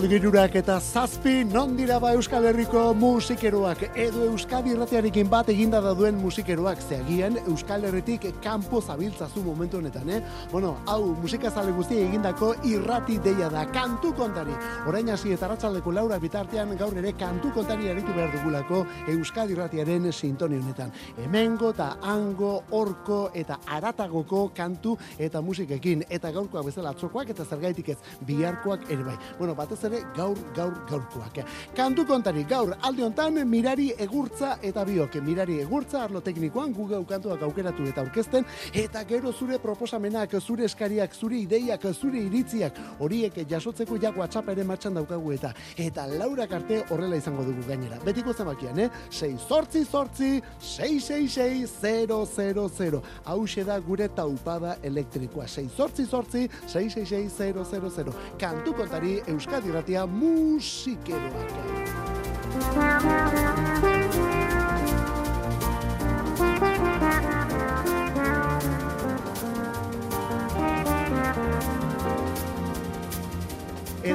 Arratzalde 0.00 0.58
eta 0.58 0.80
zazpi 0.80 1.44
non 1.44 1.76
dira 1.76 1.98
ba 2.00 2.14
Euskal 2.14 2.46
Herriko 2.46 2.94
musikeroak 2.94 3.82
edo 3.94 4.24
Euskadi 4.24 4.70
irratiarekin 4.72 5.28
bat 5.28 5.48
eginda 5.52 5.80
da 5.80 5.92
duen 5.92 6.16
musikeroak 6.16 6.80
zeagian 6.80 7.36
Euskal 7.46 7.84
Herritik 7.84 8.24
kanpo 8.40 8.80
zabiltzazu 8.80 9.42
momentu 9.44 9.76
honetan, 9.76 10.08
eh? 10.08 10.22
Bueno, 10.50 10.78
hau 10.86 11.14
musika 11.20 11.50
zale 11.50 11.72
guzti 11.72 11.98
egindako 12.00 12.54
irrati 12.64 13.18
deia 13.18 13.50
da 13.50 13.66
kantu 13.66 14.14
kontari. 14.14 14.54
Orain 14.88 15.10
hasi 15.10 15.34
eta 15.34 15.46
arratzaldeko 15.46 15.92
laura 15.92 16.18
bitartean 16.18 16.76
gaur 16.78 16.96
ere 16.96 17.12
kantu 17.12 17.52
kontari 17.52 17.90
aritu 17.90 18.14
behar 18.16 18.32
dugulako 18.32 18.86
Euskadi 19.06 19.52
irratiaren 19.52 20.10
sintoni 20.12 20.62
honetan. 20.62 20.92
Hemengo 21.18 21.74
eta 21.74 21.96
hango, 22.00 22.62
orko 22.70 23.30
eta 23.34 23.60
aratagoko 23.66 24.48
kantu 24.56 24.96
eta 25.18 25.42
musikekin 25.42 26.06
eta 26.08 26.32
gaurkoak 26.32 26.64
bezala 26.72 26.96
atzokoak 26.96 27.36
eta 27.36 27.44
zergaitik 27.44 27.88
ez 27.90 27.98
biharkoak 28.24 28.88
ere 28.88 29.04
bai. 29.04 29.18
Bueno, 29.38 29.54
batez 29.54 29.89
ere 29.90 30.00
gaur 30.16 30.38
gaur 30.56 30.74
gaurkoak. 30.88 31.42
Kantu 31.76 32.06
kontari 32.06 32.44
gaur 32.48 32.74
alde 32.80 33.04
hontan 33.04 33.42
mirari 33.48 33.90
egurtza 33.98 34.56
eta 34.62 34.84
biok 34.86 35.18
mirari 35.26 35.58
egurtza 35.64 36.04
arlo 36.04 36.20
teknikoan 36.24 36.72
Google 36.74 37.04
kantuak 37.08 37.42
aukeratu 37.42 37.86
eta 37.90 38.04
aurkezten 38.04 38.46
eta 38.72 39.04
gero 39.04 39.32
zure 39.32 39.58
proposamenak, 39.58 40.38
zure 40.40 40.64
eskariak, 40.64 41.14
zure 41.14 41.36
ideiak, 41.40 41.82
zure 41.94 42.22
iritziak 42.22 42.78
horiek 43.00 43.34
jasotzeko 43.50 43.98
ja 44.00 44.12
WhatsApp 44.16 44.48
ere 44.54 44.64
martxan 44.64 44.94
daukagu 44.94 45.32
eta 45.34 45.52
eta 45.76 46.06
Laura 46.06 46.46
Karte 46.46 46.84
horrela 46.90 47.16
izango 47.16 47.44
dugu 47.44 47.66
gainera. 47.66 47.98
Betiko 48.04 48.32
zenbakian, 48.32 48.78
eh? 48.78 48.90
6 49.10 49.38
sortzi 49.48 49.84
sortzi 49.84 50.42
666 50.60 53.02
Hau 53.24 53.46
da 53.66 53.80
gure 53.80 54.08
taupada 54.08 54.76
elektrikoa. 54.82 55.46
6 55.46 55.68
sortzi 55.76 56.06
sortzi 56.06 56.48
666 56.66 58.14
Kantu 58.38 58.74
kontari 58.74 59.20
Euskadi 59.26 59.70
irratia 59.80 60.06
musikeroak. 60.06 61.50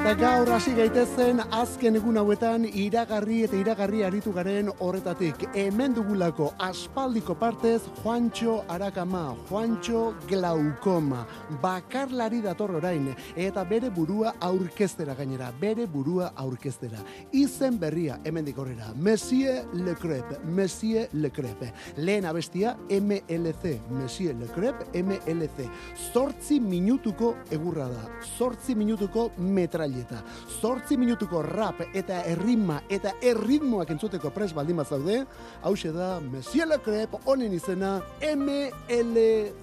Eta 0.05 0.13
gaur 0.21 0.49
hasi 0.53 0.69
gaitezen 0.77 1.39
azken 1.57 1.95
egun 1.97 2.19
hauetan 2.21 2.67
iragarri 2.69 3.39
eta 3.47 3.57
iragarri 3.57 4.03
aritu 4.05 4.29
garen 4.35 4.67
horretatik. 4.85 5.47
Hemen 5.57 5.95
dugulako 5.97 6.51
aspaldiko 6.61 7.33
partez 7.41 7.79
Juancho 8.03 8.59
Arakama, 8.69 9.33
Juancho 9.49 10.13
Glaukoma, 10.29 11.23
bakarlari 11.63 12.43
dator 12.43 12.75
orain 12.77 13.07
eta 13.35 13.63
bere 13.65 13.89
burua 13.89 14.35
aurkeztera 14.45 15.15
gainera, 15.17 15.47
bere 15.59 15.87
burua 15.87 16.29
aurkeztera. 16.35 17.01
Izen 17.33 17.79
berria 17.81 18.19
hemen 18.23 18.45
dikorrera, 18.45 18.93
Messie 18.93 19.63
Le 19.73 19.95
Crepe, 19.95 20.37
Messie 20.45 21.07
Le 21.13 21.31
Crepe. 21.31 21.71
Lehen 21.97 22.29
abestia 22.29 22.75
MLC, 22.91 23.79
Messie 23.89 24.37
Le 24.37 24.53
Crepe, 24.53 24.85
MLC. 25.01 25.65
Zortzi 26.13 26.59
minutuko 26.61 27.33
egurra 27.49 27.89
da, 27.89 28.05
zortzi 28.37 28.77
minutuko 28.77 29.31
metra 29.39 29.89
metralleta. 29.95 30.23
Zortzi 30.61 30.97
minutuko 30.97 31.41
rap 31.41 31.81
eta 31.93 32.23
erritma 32.25 32.81
eta 32.89 33.13
erritmoak 33.21 33.89
entzuteko 33.91 34.31
pres 34.31 34.53
baldin 34.53 34.77
bat 34.77 34.87
zaude, 34.87 35.25
hau 35.63 35.75
da 35.75 36.19
Monsieur 36.19 36.67
Le 36.67 36.79
Crep, 36.79 37.15
honen 37.25 37.53
izena 37.53 38.01
MLC. 38.21 39.55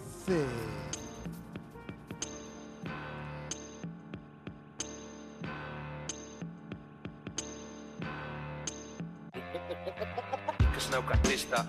Snow 10.79 11.03
artista 11.09 11.67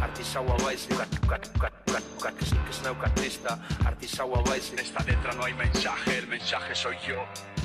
Artisaua 0.00 0.56
baiz 0.62 0.86
Que 2.66 2.72
sneu 2.72 2.96
artista 3.02 3.58
Artisaua 3.84 4.42
baiz 4.42 4.72
Esta 4.78 5.04
letra 5.04 5.32
no 5.34 5.44
hay 5.44 5.54
mensaje 5.54 6.18
El 6.18 6.26
mensaje 6.28 6.74
soy 6.74 6.96
yo 7.06 7.16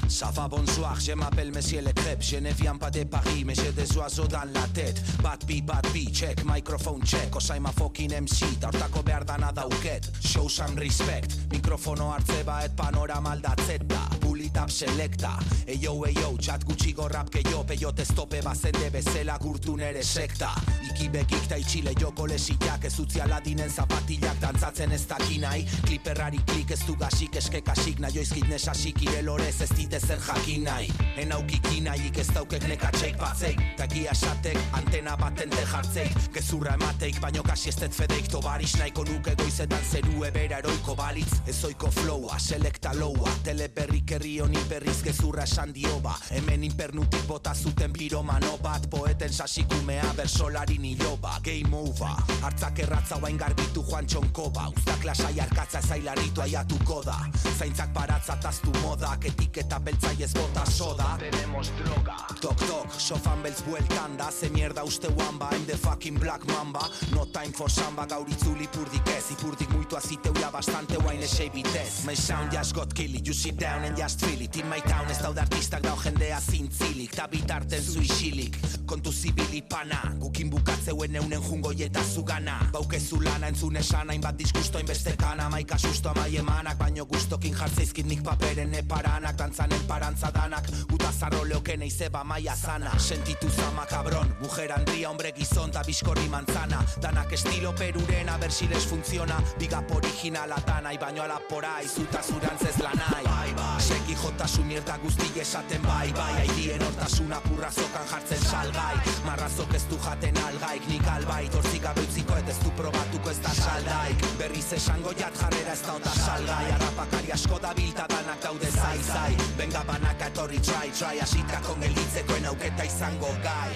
Ça 0.08 0.30
va 0.36 0.48
bonsoir, 0.48 1.00
je 1.00 1.14
m'appelle 1.14 1.52
Monsieur 1.52 1.82
Le 1.82 1.92
Crêpe 1.92 2.22
Je 2.22 2.38
ne 2.38 2.52
viens 2.52 2.76
pas 2.76 2.92
de 2.92 3.04
Paris, 3.04 3.44
mais 3.46 3.56
j'ai 3.56 3.72
des 3.72 3.98
oiseaux 3.98 4.28
dans 4.28 4.44
la 4.54 4.68
tête 4.74 5.02
Bad 5.24 5.44
bi, 5.46 5.62
bad 5.62 5.88
bi, 5.92 6.12
check, 6.12 6.44
microphone 6.46 7.04
check 7.04 7.36
Osaima 7.36 7.72
fucking 7.72 8.12
MC, 8.12 8.60
taurtako 8.60 9.02
behar 9.02 9.26
dana 9.26 9.52
dauket 9.52 10.12
Show 10.22 10.50
some 10.50 10.78
respect, 10.78 11.34
mikrofono 11.52 12.12
hartze 12.12 12.44
et 12.66 12.76
panorama 12.76 13.32
aldatzeta 13.32 14.10
Pulitap 14.20 14.70
selecta, 14.70 15.38
eyo, 15.68 16.06
eyo, 16.06 16.38
txat 16.38 16.66
gutxigo 16.66 17.08
rap 17.08 17.30
que 17.30 17.42
yo 17.50 17.64
Peyote 17.64 18.06
stope 18.06 18.42
bazende 18.44 18.92
bezela 18.92 19.38
gurtu 19.40 19.78
nere 19.78 20.04
sekta 20.04 20.54
Iki 20.94 21.09
bekik 21.09 21.48
ta 21.50 21.58
itxile 21.58 21.92
joko 21.98 22.28
lesiak 22.30 22.84
Ez 22.86 23.00
utzi 23.02 23.22
aladinen 23.22 23.70
zapatillak 23.70 24.38
dantzatzen 24.42 24.92
ez 24.94 25.06
dakinai 25.09 25.66
Kliperrari 25.88 26.38
klik 26.46 26.72
ez 26.72 26.81
du 26.86 26.94
gasik 27.00 27.36
eskekasik 27.40 27.98
Naioizkit 28.04 28.46
nesasik 28.48 29.02
irelorez 29.02 29.56
ez 29.66 29.70
dite 29.74 29.98
zer 30.00 30.22
jakin 30.22 30.64
nahi. 30.68 30.92
En 31.18 31.32
aukiki 31.34 31.82
nahi 31.82 32.12
ez 32.14 32.28
daukek 32.36 32.68
nekatxeik 32.70 33.18
batzeik 33.18 33.64
Taki 33.78 34.03
asatek 34.08 34.59
antena 34.78 35.16
baten 35.18 35.50
te 35.50 35.64
jartzeik 35.72 36.20
Gezurra 36.36 36.76
emateik 36.78 37.18
baino 37.24 37.42
kasi 37.44 37.70
ez 37.70 37.76
det 37.82 37.94
fedeik 37.94 38.30
Tobaris 38.30 38.76
nahiko 38.78 39.03
nuke 39.09 39.34
goizetan 39.42 39.82
zeru 39.90 40.24
ebera 40.30 40.62
eroiko 40.62 40.94
balitz. 40.96 41.42
Ez 41.48 41.58
oiko 41.66 41.90
flowa, 41.90 42.38
selekta 42.38 42.94
loua 42.94 43.34
Teleperrik 43.44 44.14
herri 44.14 44.36
honi 44.46 44.62
berriz 44.70 45.00
gezurra 45.02 45.50
esan 45.50 45.74
dio 45.74 45.98
ba 46.06 46.14
Hemen 46.30 46.64
inpernutik 46.70 47.26
bota 47.26 47.56
zuten 47.56 47.94
piromano 47.98 48.59
bat 48.62 48.86
Poeten 48.94 49.34
sasikumea 49.34 50.14
bersolari 50.14 50.78
nilo 50.84 51.18
ba 51.22 51.40
Game 51.44 51.74
over, 51.74 52.16
hartzak 52.44 52.80
erratza 52.84 53.18
guain 53.20 53.38
garbitu 53.40 53.84
joan 53.88 54.06
txonko 54.06 54.50
ba 54.54 54.68
Uztak 54.76 55.06
lasai 55.08 55.40
arkatza 55.40 55.82
zailaritu 55.82 56.42
aiatuko 56.44 57.02
da. 57.06 57.16
Zaintzak 57.58 57.94
baratza 57.96 58.36
taztu 58.42 58.72
modak 58.82 59.26
etiketa 59.30 59.80
beltza 59.80 60.12
ez 60.20 60.32
bota 60.34 60.66
soda. 60.66 61.16
Tenemos 61.20 61.72
droga. 61.80 62.18
Tok 62.42 62.60
tok, 62.68 62.96
sofan 62.98 63.44
beltz 63.44 63.62
bueltan 63.68 64.18
da. 64.18 64.30
Ze 64.32 64.50
mierda 64.50 64.84
uste 64.84 65.08
wamba, 65.18 65.50
I'm 65.54 65.66
the 65.66 65.78
fucking 65.78 66.20
black 66.20 66.46
mamba. 66.48 66.88
No 67.16 67.26
time 67.26 67.54
for 67.54 67.70
samba, 67.70 68.06
gaur 68.06 68.28
itzuli 68.28 68.68
purdik 68.68 69.08
ez. 69.16 69.32
Ipurdik 69.32 69.70
muitu 69.72 69.98
aziteu 69.98 70.34
ya 70.42 70.52
bastante 70.52 70.98
guain 70.98 71.22
esei 71.22 71.50
bitez 71.50 72.04
My 72.06 72.16
sound 72.16 72.52
just 72.52 72.76
got 72.76 72.94
kill 72.94 73.16
it, 73.16 73.28
you 73.28 73.34
sit 73.34 73.58
down 73.58 73.84
and 73.84 73.98
just 73.98 74.26
feel 74.26 74.42
it. 74.42 74.56
In 74.58 74.68
my 74.70 74.82
town 74.82 75.10
ez 75.10 75.22
daude 75.22 75.40
artistak 75.40 75.84
dau 75.84 75.96
jendea 76.04 76.40
zintzilik. 76.42 77.16
Ta 77.16 77.28
bitarten 77.28 77.82
zu 77.82 78.02
isilik, 78.02 78.58
kontu 78.86 79.12
zibili 79.12 79.62
pana 79.62 80.02
Gukin 80.20 80.50
bukatzeuen 80.73 81.16
eunen 81.16 81.41
jungo 81.41 81.72
eta 81.72 82.02
zugana 82.03 82.58
Baukezu 82.72 83.22
lana 83.22 83.47
entzun 83.47 83.75
esan 83.78 84.09
hainbat 84.09 84.37
diskusto 84.37 84.79
inbeste 84.79 85.16
kana 85.17 85.49
Maika 85.49 85.78
susto 85.78 86.09
amai 86.09 86.35
emanak, 86.37 86.78
baino 86.78 87.05
gustokin 87.05 87.53
jartzeizkit 87.53 88.05
nik 88.05 88.23
paperen 88.23 88.73
eparanak 88.73 89.37
Dantzan 89.37 89.72
el 89.72 89.84
parantza 89.87 90.31
danak 90.31 90.70
Guta 90.90 91.11
zarro 91.11 91.43
leoke 91.46 91.78
neizeba 91.78 92.23
maia 92.23 92.55
zana 92.55 92.97
Sentitu 92.99 93.49
zama 93.49 93.85
cabron 93.85 94.35
Mujer 94.41 94.72
andria, 94.72 95.09
hombre 95.09 95.31
gizon 95.31 95.72
da 95.72 95.84
bizkorri 95.84 96.28
manzana. 96.29 96.84
Danak 97.02 97.34
estilo 97.34 97.73
peruren 97.76 98.29
abersiles 98.29 98.85
funtziona 98.85 99.41
Bigap 99.59 99.91
originala 99.91 100.61
tanai 100.66 100.97
Baino 100.97 101.23
ala 101.23 101.40
pora 101.49 101.81
izuta 101.84 102.23
zurantzez 102.23 102.78
lanai 102.79 103.23
Bai, 103.23 103.53
bai 103.53 103.81
Seki 103.84 104.16
jota 104.16 104.47
su 104.47 104.64
mierda 104.64 104.97
guzti 105.03 105.40
esaten 105.40 105.81
bai, 105.81 106.11
bai. 106.16 106.31
Aidien 106.43 106.81
hortasuna 106.81 107.40
purra 107.43 107.69
zokan 107.72 108.08
jartzen 108.08 108.40
salgai. 108.40 108.96
Marrazok 109.26 109.73
ez 109.76 109.84
du 109.90 109.97
jaten 109.99 110.37
algaik 110.64 110.88
Nik 110.88 111.08
albai, 111.08 111.48
torzika 111.50 111.94
beutziko 111.94 112.36
ez 112.38 112.58
du 112.64 112.72
probatuko 112.78 113.30
ez 113.30 113.40
da 113.44 113.50
saldaik 113.50 114.24
Berriz 114.40 114.72
esango 114.74 115.12
jat 115.20 115.36
jarrera 115.36 115.74
ez 115.74 115.82
da 115.82 115.94
ota 115.94 116.10
salgai 116.10 116.72
Arrapakari 116.72 117.32
asko 117.34 117.60
da 117.60 117.74
bilta 117.74 118.08
danak 118.08 118.42
daude 118.44 118.72
zai 118.72 118.98
zai. 119.04 119.36
Venga 119.58 119.84
banaka 119.84 120.28
etorri 120.28 120.60
try, 120.60 120.90
try 120.92 121.20
Asita 121.22 121.60
kon 121.68 121.80
gelditzeko 121.82 122.40
auketa 122.50 122.84
izango 122.86 123.32
gai. 123.44 123.74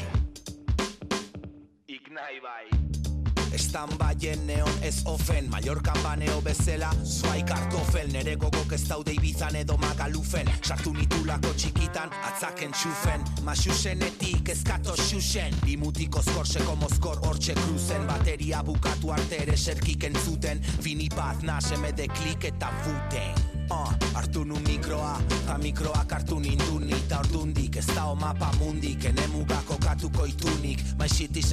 Nahi 2.18 2.40
bai. 2.42 2.66
Estan 3.54 3.92
baien 4.00 4.46
neon 4.48 4.80
ez 4.82 5.04
ofen. 5.06 5.50
Mallorcan 5.52 6.00
baneo 6.04 6.40
bezela 6.42 6.90
Zuai 7.04 7.44
kartofel 7.46 8.10
Nere 8.12 8.38
gogok 8.68 8.74
ez 8.74 8.88
daude 8.88 9.12
ibizan 9.14 9.56
edo 9.56 9.78
magalufen. 9.78 10.48
Sartu 10.62 10.94
nitulako 10.94 11.54
txikitan 11.56 12.12
Atzaken 12.28 12.72
txufen. 12.72 13.24
Masusenetik 13.44 14.50
ezkato 14.50 14.96
xusen 14.96 15.56
Bimutiko 15.66 16.22
skorseko 16.22 16.76
mozkor 16.76 17.22
hortxe 17.24 17.56
kruzen. 17.56 18.08
Bateria 18.08 18.64
bukatu 18.64 19.12
arte 19.12 19.44
ere 19.44 19.58
serkik 19.58 20.04
entzuten. 20.04 20.64
Finipat 20.82 21.44
naseme 21.44 21.94
de 21.96 22.08
klik 22.08 22.52
eta 22.52 22.72
futen 22.84 23.57
Uh, 23.70 23.92
hartu 24.14 24.44
nu 24.46 24.56
mikroa, 24.64 25.18
ta 25.46 25.58
mikroak 25.58 26.12
hartu 26.12 26.40
nindun 26.40 26.86
Nita 26.88 27.20
ordundik, 27.20 27.76
ez 27.76 27.86
da 27.88 28.14
mapa 28.16 28.52
mundik 28.60 29.04
Ene 29.04 29.28
mugako 29.28 29.76
katuko 29.78 30.26
itunik 30.26 30.80
My 30.98 31.08
shit 31.08 31.36
is 31.36 31.52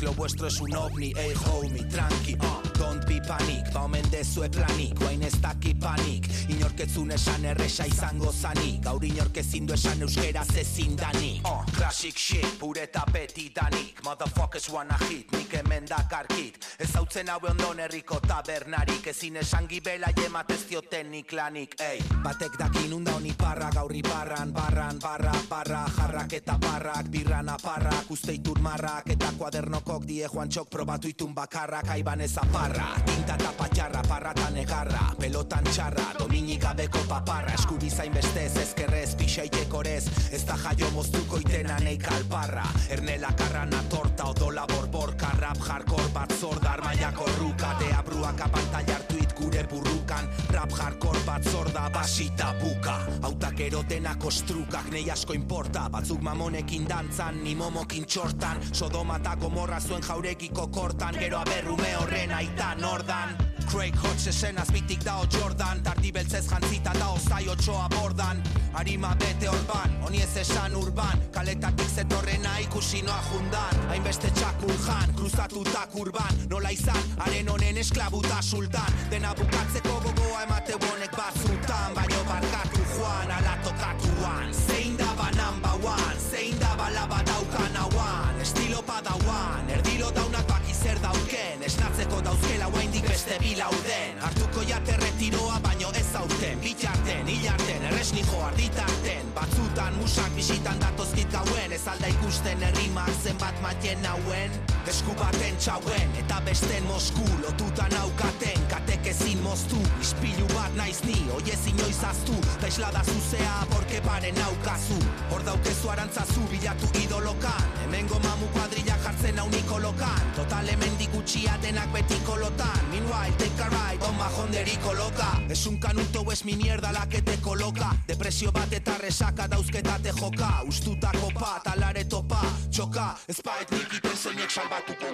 lo 0.00 0.12
vuestro 0.12 0.46
es 0.46 0.60
un 0.60 0.74
ovni 0.74 1.12
Ey 1.16 1.34
homie, 1.34 1.84
tranqui, 1.90 2.34
uh, 2.40 2.62
don't 2.78 3.06
be 3.06 3.20
panic 3.20 3.70
Ba 3.74 3.84
omen 3.84 4.08
dezue 4.10 4.48
planik, 4.48 4.98
guain 4.98 5.22
ez 5.22 5.34
daki 5.42 5.74
panik 5.74 6.28
Inorketzun 6.48 7.10
esan 7.10 7.44
erresa 7.44 7.84
izango 7.84 8.32
zanik 8.32 8.80
Gaur 8.82 9.04
inorkezin 9.04 9.66
du 9.66 9.74
esan 9.74 10.00
euskera 10.00 10.44
zezin 10.44 10.96
danik. 10.96 11.44
Uh, 11.44 11.62
Classic 11.76 12.16
shit, 12.16 12.58
pure 12.58 12.86
tapetidanik 12.86 14.00
Motherfuckers 14.02 14.70
wanna 14.72 14.96
hit, 15.10 15.30
nik 15.32 15.52
hemen 15.52 15.84
dakarkit 15.84 16.56
Ez 16.78 16.94
hautzen 16.94 17.28
haue 17.28 17.50
ondon 17.50 17.84
herriko 17.84 18.20
tabernarik 18.20 19.06
Ezin 19.12 19.36
esan 19.36 19.68
gibela 19.68 20.08
jematez 20.16 20.62
diotenik 20.70 21.33
lanik, 21.34 21.74
ey. 21.80 21.98
Batek 22.22 22.56
dakin 22.58 22.92
unda 22.94 23.12
honi 23.12 23.32
parra, 23.36 23.68
gaurri 23.74 24.00
barran, 24.02 24.52
barran, 24.52 24.98
barra, 24.98 25.32
barra 25.50 25.84
Jarrak 25.96 26.32
eta 26.32 26.56
barrak, 26.58 27.10
birran 27.10 27.48
aparrak, 27.48 28.10
usteitur 28.10 28.58
marrak 28.60 29.10
Eta 29.10 29.32
kuadernokok 29.38 30.06
die 30.06 30.28
joan 30.32 30.48
txok 30.48 30.70
probatu 30.70 31.08
itun 31.08 31.34
bakarrak 31.34 31.90
Aiban 31.90 32.20
ez 32.20 32.36
aparra, 32.38 32.86
tinta 33.04 33.34
eta 33.34 33.52
patxarra, 33.58 34.02
parra 34.08 34.32
eta 34.36 34.50
negarra 34.50 35.02
Pelotan 35.18 35.64
txarra, 35.64 36.06
dominik 36.18 36.62
gabeko 36.62 37.04
paparra 37.08 37.54
Eskubi 37.58 37.90
zain 37.90 38.14
bestez, 38.14 38.56
ezkerrez, 38.62 39.14
pixaitek 39.18 39.74
orez 39.74 40.06
Ez 40.32 40.44
da 40.46 40.56
jaio 40.56 40.90
moztuko 40.94 41.38
itena 41.42 41.78
nei 41.84 41.98
kalparra. 41.98 42.64
Ernela 42.90 43.34
karrana 43.36 43.82
torta, 43.90 44.30
odola 44.30 44.66
borborka 44.70 45.34
Rap 45.40 45.60
hardcore 45.68 46.10
bat 46.14 46.32
zordar, 46.40 46.80
maiako 46.84 47.28
ruka 47.38 47.74
Dea 47.80 48.02
bruak 48.06 48.40
apantallartu 48.48 49.18
it 49.20 49.34
gure 49.36 49.66
burrukan 49.70 50.28
გაბხარ 50.64 50.94
გორბაც 50.96 51.46
ორდა 51.60 51.82
basita 52.04 52.52
buka 52.60 52.98
Autak 53.24 53.60
erotena 53.64 54.12
kostrukak 54.20 54.90
nei 54.92 55.06
asko 55.10 55.32
importa 55.32 55.86
Batzuk 55.88 56.20
mamonekin 56.20 56.84
dantzan, 56.88 57.40
ni 57.44 57.54
momokin 57.56 58.04
txortan. 58.04 58.60
Sodoma 58.72 59.16
eta 59.22 59.36
gomorra 59.40 59.80
zuen 59.80 60.04
jaurekiko 60.04 60.68
kortan. 60.68 61.16
Gero 61.16 61.40
aberrume 61.40 61.96
horren 61.96 62.36
aita 62.36 62.74
nordan 62.80 63.36
Craig 63.70 63.96
Hodgesen 63.96 64.58
azbitik 64.58 65.02
dao 65.04 65.24
Jordan. 65.32 65.80
Tardi 65.82 66.12
beltzez 66.12 66.44
jantzita 66.46 66.92
dao 66.98 67.16
zai 67.18 67.48
otxoa 67.48 67.88
bordan. 67.96 68.42
Arima 68.74 69.14
bete 69.18 69.48
orban, 69.48 69.96
honi 70.02 70.20
ez 70.22 70.36
esan 70.42 70.74
urban. 70.76 71.22
Kaletatik 71.32 71.88
zetorrena 71.88 72.58
ikusi 72.62 73.02
noa 73.02 73.20
jundan. 73.30 73.82
Hainbeste 73.88 74.30
txakur 74.34 74.74
jan, 74.86 75.14
kruzatutak 75.16 75.94
urban. 75.94 76.42
Nola 76.50 76.70
izan, 76.74 77.02
haren 77.18 77.48
honen 77.48 77.78
esklabuta 77.78 78.42
sultan. 78.42 79.00
Dena 79.10 79.34
bukatzeko 79.38 80.00
gogoa 80.06 80.42
emate 80.46 80.78
bonek 80.86 81.16
batzutan 81.16 81.93
Baino 81.94 82.24
barkatu 82.26 82.82
joan, 82.96 83.30
ala 83.30 83.54
tokatuan 83.64 84.50
Zein 84.66 84.96
da 84.98 85.14
ba 85.16 85.28
number 85.38 85.76
one, 85.86 86.18
zein 86.30 86.58
da 86.58 86.74
ba 86.76 86.90
laba 86.90 87.20
daukan 87.22 87.76
hauan 87.76 88.40
Estilo 88.42 88.82
padauan, 88.82 89.70
erdilo 89.70 90.10
daunak 90.10 90.46
baki 90.48 90.74
zer 90.74 90.98
dauken. 91.02 91.62
Esnatzeko 91.62 92.20
dauzkela 92.26 92.66
guaindik 92.74 93.06
beste 93.08 93.38
bilauden 93.40 94.18
Hartuko 94.20 94.66
jate 94.68 94.96
retiroa 95.00 95.60
baino 95.62 95.92
ez 95.94 96.10
aurten 96.18 96.58
Bitarten, 96.60 97.28
hilarten, 97.28 97.83
erresni 98.04 98.22
jo 98.32 98.42
arditarten 98.44 99.32
Batzutan 99.34 99.94
musak 99.96 100.30
bisitan 100.36 100.78
datozkit 100.80 101.30
gauen 101.32 101.72
Ez 101.72 101.86
alda 101.88 102.06
ikusten 102.06 102.62
herrimak 102.62 103.10
zenbat 103.22 103.60
matien 103.62 104.04
hauen 104.04 104.50
Esku 104.88 105.14
baten 105.16 105.56
txauen 105.56 106.12
eta 106.20 106.40
besten 106.44 106.84
Mosku 106.84 107.24
Lotuta 107.42 107.88
naukaten 107.94 108.66
katek 108.68 109.06
ezin 109.06 109.40
moztu 109.42 109.80
Ispilu 110.02 110.46
bat 110.52 110.74
naiz 110.76 111.00
ni, 111.04 111.16
oiez 111.36 111.60
inoiz 111.72 112.02
aztu 112.04 112.36
Ta 112.60 112.68
islada 112.68 113.04
zuzea 113.04 113.64
borke 113.70 114.00
paren 114.04 114.34
naukazu. 114.36 114.98
Hor 115.30 115.44
daukezu 115.46 115.90
arantzazu 115.90 116.44
bilatu 116.52 116.90
idolokan 117.00 117.72
Hemengo 117.82 118.20
mamu 118.26 118.50
kuadrilla 118.52 118.98
jartzen 119.04 119.40
hau 119.40 119.48
nikolokan 119.48 120.32
Total 120.36 120.68
hemen 120.68 120.98
dikutxia 121.00 121.56
denak 121.62 121.88
beti 121.96 122.20
kolotan 122.28 122.84
Meanwhile, 122.90 123.32
take 123.38 123.64
a 123.64 123.68
ride, 123.70 124.04
on 124.04 124.14
majonderiko 124.18 124.92
loka. 124.94 125.40
Es 125.48 125.66
un 125.66 125.78
canuto 125.78 126.30
es 126.30 126.44
mi 126.44 126.54
mierda 126.54 126.92
la 126.92 127.08
que 127.08 127.22
te 127.22 127.36
coloca 127.40 127.93
Depresio 128.06 128.52
bat 128.52 128.72
eta 128.72 128.96
resaka 129.00 129.46
dauzketa 129.48 129.98
te 130.02 130.12
joka. 130.20 130.62
Ustutako 130.66 131.30
pat, 131.38 131.68
alare 131.74 132.04
topa, 132.04 132.40
txoka. 132.70 133.14
Espait 133.28 133.70
nik 133.70 133.92
iten 133.98 134.16
zeinek 134.16 134.50
salbatuko. 134.50 135.06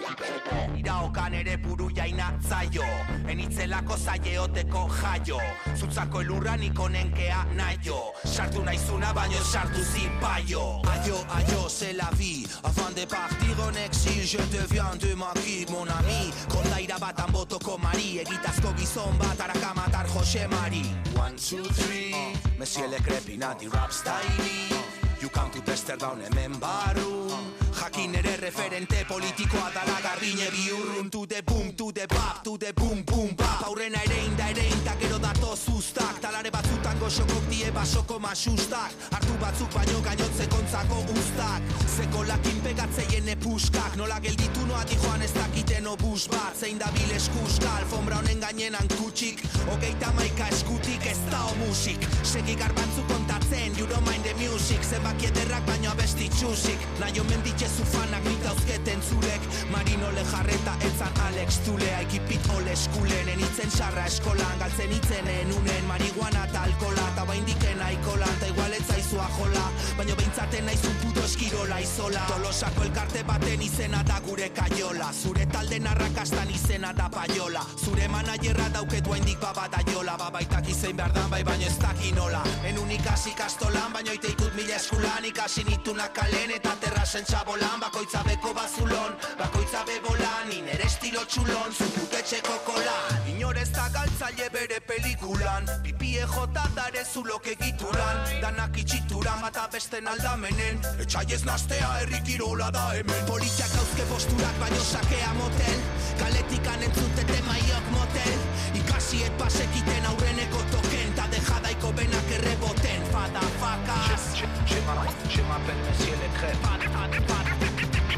Iraokan 0.79 1.35
ere 1.35 1.57
buru 1.59 1.91
jaina 1.91 2.33
zaio. 2.49 2.87
Enitzelako 3.29 3.97
zaieoteko 3.97 4.89
jaio. 5.03 5.41
Zutzako 5.77 6.21
elurra 6.21 6.57
nik 6.57 6.79
onenkea 6.79 7.45
naio. 7.55 8.01
Sartu 8.25 8.63
naizuna 8.63 9.13
baino 9.13 9.43
sartu 9.53 9.85
zipaio. 9.85 10.81
Aio, 10.95 11.19
aio, 11.37 11.69
c'est 11.69 11.93
la 11.93 12.11
vie. 12.17 12.47
Avant 12.63 12.91
de 12.95 13.05
partir 13.05 13.57
en 13.61 13.75
exil 13.87 14.21
Je 14.31 14.39
deviens 14.57 14.95
de 14.97 15.13
ma 15.15 15.33
mon 15.71 15.89
ami. 15.89 16.31
Kondaira 16.49 16.99
batan 16.99 17.33
botoko 17.33 17.79
mari. 17.79 18.21
Egitazko 18.21 18.73
gizon 18.77 19.19
bat 19.19 19.41
arakamatar 19.41 20.07
Jose 20.15 20.47
Mari. 20.47 20.85
One, 21.17 21.35
two, 21.37 21.65
three. 21.75 22.15
Monsieur 22.57 22.70
le 22.79 23.01
crepinati 23.03 23.67
rap 23.69 23.91
style. 23.91 24.79
You 25.21 25.29
come 25.29 25.51
to 25.51 25.61
Amsterdam 25.71 26.21
hemen 26.21 26.59
barrun 26.61 27.60
Jakin 27.91 28.15
ere 28.15 28.37
referente 28.37 29.05
politikoa 29.09 29.71
dala 29.75 29.99
garbine. 30.03 30.47
Biurrun 30.55 31.11
To 31.11 31.27
the 31.27 31.43
boom, 31.43 31.75
to 31.75 31.91
the 31.91 32.07
bap, 32.07 32.45
to 32.45 32.57
the 32.57 32.73
boom, 32.73 33.03
boom, 33.03 33.35
bap 33.35 33.67
Aurrena 33.67 33.99
ere 34.07 34.21
inda 34.29 34.47
ere 34.51 34.63
inda 34.71 34.95
gero 35.01 35.19
dato 35.19 35.57
zuztak 35.57 36.21
Talare 36.23 36.51
batzutan 36.55 36.99
goxokok 37.01 37.49
die 37.51 37.71
basoko 37.75 38.21
masustak 38.21 38.95
Artu 39.11 39.35
batzuk 39.43 39.75
baino 39.75 39.99
gainotze 40.07 40.47
kontzako 40.47 41.03
ustak. 41.17 41.67
Zeko 41.97 42.23
lakin 42.29 42.61
pegatzeien 42.63 43.29
epuskak 43.35 43.97
Nola 43.99 44.21
gelditu 44.21 44.67
noa 44.71 44.85
joan 44.87 45.23
ez 45.23 45.33
dakiten 45.35 45.87
obus 45.87 46.29
bat. 46.29 46.55
Zein 46.55 46.79
da 46.79 46.93
bil 46.95 47.11
eskuska, 47.11 47.75
alfombra 47.83 48.23
honen 48.23 48.39
gainenan 48.39 48.87
kutsik 48.95 49.43
Hogeita 49.67 50.13
maika 50.15 50.47
eskutik 50.55 51.11
ez 51.11 51.19
da 51.27 51.43
musik 51.67 52.07
Segi 52.23 52.55
garbantzu 52.55 53.03
kontatzen, 53.11 53.77
you 53.77 53.87
don't 53.87 54.07
mind 54.07 54.23
the 54.23 54.35
music. 54.35 54.79
Zenbaki 54.87 55.27
ederrak 55.27 55.67
baino 55.67 55.91
abesti 55.91 56.29
txusik. 56.31 56.79
Naio 57.01 57.25
menditzezu 57.25 57.80
fanak 57.85 58.25
nitauzketen 58.25 59.03
zurek 59.03 59.43
Marino 59.71 60.11
lejarreta 60.13 60.75
etzan 60.89 61.21
Alex 61.27 61.61
Tulea 61.65 62.01
Ekipit 62.01 62.51
ole 62.57 62.73
eskulen, 62.73 63.29
enitzen 63.29 63.71
sarra 63.71 64.07
eskolan 64.07 64.59
Galtzen 64.59 64.93
itzenen 64.93 65.53
unen 65.57 65.85
marihuana 65.89 66.45
eta 66.51 66.63
alkola 66.69 67.07
Ta 67.17 67.27
baindiken 67.27 67.83
aikola, 67.83 68.29
ta 68.41 68.47
igual 68.47 68.73
zaizua 69.11 69.29
jola 69.39 69.71
Baino 69.97 70.17
beintzaten 70.17 70.67
naizun 70.67 70.95
puto 71.03 71.25
eskirola 71.25 71.79
izola. 71.79 72.21
Tolosako 72.29 72.83
elkarte 72.83 73.25
baten 73.25 73.63
izena 73.63 74.03
da 74.07 74.21
gure 74.25 74.49
kaiola. 74.49 75.11
Zure 75.13 75.47
talde 75.47 75.79
narrakastan 75.79 76.51
izena 76.51 76.93
da 76.93 77.09
paiola. 77.11 77.65
Zure 77.85 78.09
manajerra 78.09 78.69
dauketu 78.73 79.13
haindik 79.13 79.41
babada 79.41 79.83
jola. 79.93 80.17
Babaitak 80.19 80.69
izein 80.69 80.97
behar 80.97 81.13
dan 81.13 81.31
bai 81.31 81.43
baino 81.45 81.67
ez 81.67 81.77
daki 81.79 82.13
nola. 82.13 82.43
Enun 82.65 82.91
ikasi 82.91 83.35
kastolan 83.37 83.93
baino 83.93 84.13
ite 84.13 84.33
ikut 84.33 84.55
mila 84.55 84.77
eskulan. 84.77 85.25
Ikasi 85.25 85.65
nitunak 85.65 86.15
kalen 86.15 86.55
eta 86.57 86.77
terrasen 86.81 87.25
txabolan 87.25 87.81
Bakoitza 87.81 88.23
beko 88.25 88.55
bazulon, 88.55 89.17
bakoitza 89.39 89.85
bebolan 89.85 90.49
Nire 90.51 90.87
estilo 90.87 91.25
txulon, 91.27 91.73
zuputetxeko 91.73 92.57
kolan. 92.65 93.29
Inorez 93.35 93.71
da 93.75 93.89
galtzaile 93.93 94.49
bere 94.53 94.81
pelikulan. 94.81 95.69
Pipie 95.83 96.25
jota 96.27 96.65
dare 96.75 97.05
zulok 97.05 97.47
egituran 97.53 98.25
Danak 98.41 98.79
itxituran 99.01 99.41
bata 99.41 99.69
besten 99.73 100.09
aldamenen. 100.09 100.81
Etxai 100.99 101.33
ez 101.35 101.45
nastea 101.45 101.89
herrikirola 102.01 102.71
da 102.73 102.89
hemen. 102.95 103.25
Politiak 103.27 103.73
hauzke 103.79 104.05
posturak 104.09 104.59
baino 104.61 104.81
sakea 104.81 105.33
motel. 105.35 105.81
Kaletikan 106.19 106.83
entzutete 106.83 107.41
maiok 107.47 107.91
motel. 107.91 108.39
Ikasiet 108.75 109.39
pasekiten 109.39 110.07
aurreneko 110.07 110.63
token. 110.73 111.13
Ta 111.17 111.27
dejadaiko 111.33 111.93
benak 111.93 112.31
erreboten. 112.39 113.03
Fada 113.13 113.45
fakas 113.61 114.23
Je 114.71 115.43
m'appelle 115.43 115.83
Monsieur 115.89 116.17
le 116.17 116.29
Crêpe 116.39 116.63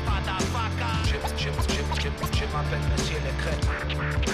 Fada 0.06 0.36
fakas 0.52 1.08
je 1.08 2.44
m'appelle 2.52 2.86
Monsieur 2.92 3.20
le 3.24 3.32
Crêpe 3.42 4.31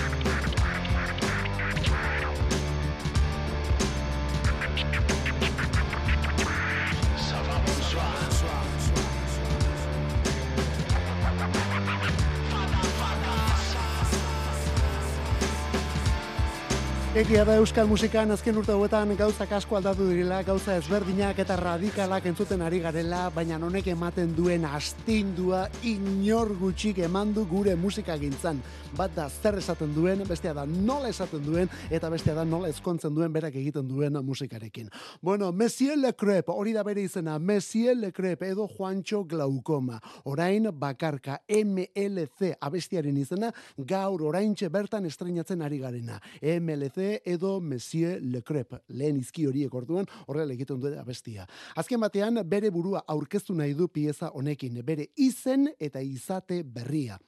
Egia 17.19 17.43
da 17.43 17.57
euskal 17.59 17.89
musikan 17.91 18.31
azken 18.31 18.61
urte 18.61 18.71
hauetan 18.71 19.11
gauzak 19.19 19.51
asko 19.57 19.75
aldatu 19.75 20.05
direla, 20.07 20.37
gauza 20.47 20.77
ezberdinak 20.79 21.41
eta 21.43 21.57
radikalak 21.59 22.29
entzuten 22.31 22.61
ari 22.63 22.79
garela, 22.79 23.25
baina 23.35 23.57
honek 23.59 23.89
ematen 23.91 24.37
duen 24.37 24.63
astindua 24.69 25.65
inor 25.83 26.53
gutxik 26.61 27.01
emandu 27.03 27.43
gure 27.51 27.75
musika 27.75 28.15
gintzan. 28.21 28.61
Bat 28.95 29.17
da 29.17 29.25
zer 29.29 29.59
esaten 29.59 29.91
duen, 29.97 30.23
bestea 30.29 30.53
da 30.55 30.63
nola 30.63 31.11
esaten 31.11 31.43
duen, 31.43 31.67
eta 31.91 32.09
bestea 32.09 32.37
da 32.37 32.45
nola 32.47 32.71
ezkontzen 32.71 33.17
duen 33.17 33.35
berak 33.35 33.59
egiten 33.59 33.89
duen 33.89 34.21
musikarekin. 34.23 34.87
Bueno, 35.21 35.51
Monsieur 35.51 35.99
Le 35.99 36.15
Crep, 36.15 36.55
hori 36.55 36.77
da 36.77 36.87
bere 36.87 37.03
izena, 37.03 37.41
Monsieur 37.41 37.97
Le 37.99 38.13
Crep 38.13 38.47
edo 38.47 38.69
Juancho 38.69 39.25
Glaukoma. 39.25 39.99
Orain 40.23 40.71
bakarka 40.71 41.41
MLC 41.51 42.55
abestiaren 42.61 43.19
izena, 43.19 43.51
gaur 43.77 44.23
oraintxe 44.31 44.71
bertan 44.71 45.11
estreinatzen 45.11 45.67
ari 45.67 45.83
garena. 45.83 46.23
MLC 46.41 47.08
edo 47.25 47.59
Monsieur 47.61 48.19
Le 48.21 48.43
Crep, 48.43 48.75
lehen 48.89 49.19
izki 49.21 49.47
horiek 49.49 49.75
orduan 49.75 50.09
horrela 50.27 50.55
egiten 50.57 50.81
du 50.83 50.93
abestia. 50.99 51.47
Azken 51.77 52.01
batean 52.01 52.43
bere 52.49 52.71
burua 52.75 53.05
aurkeztu 53.07 53.57
nahi 53.57 53.75
du 53.79 53.89
pieza 53.89 54.31
honekin, 54.35 54.83
bere 54.85 55.09
izen 55.17 55.69
eta 55.79 56.03
izate 56.05 56.63
berria 56.63 57.19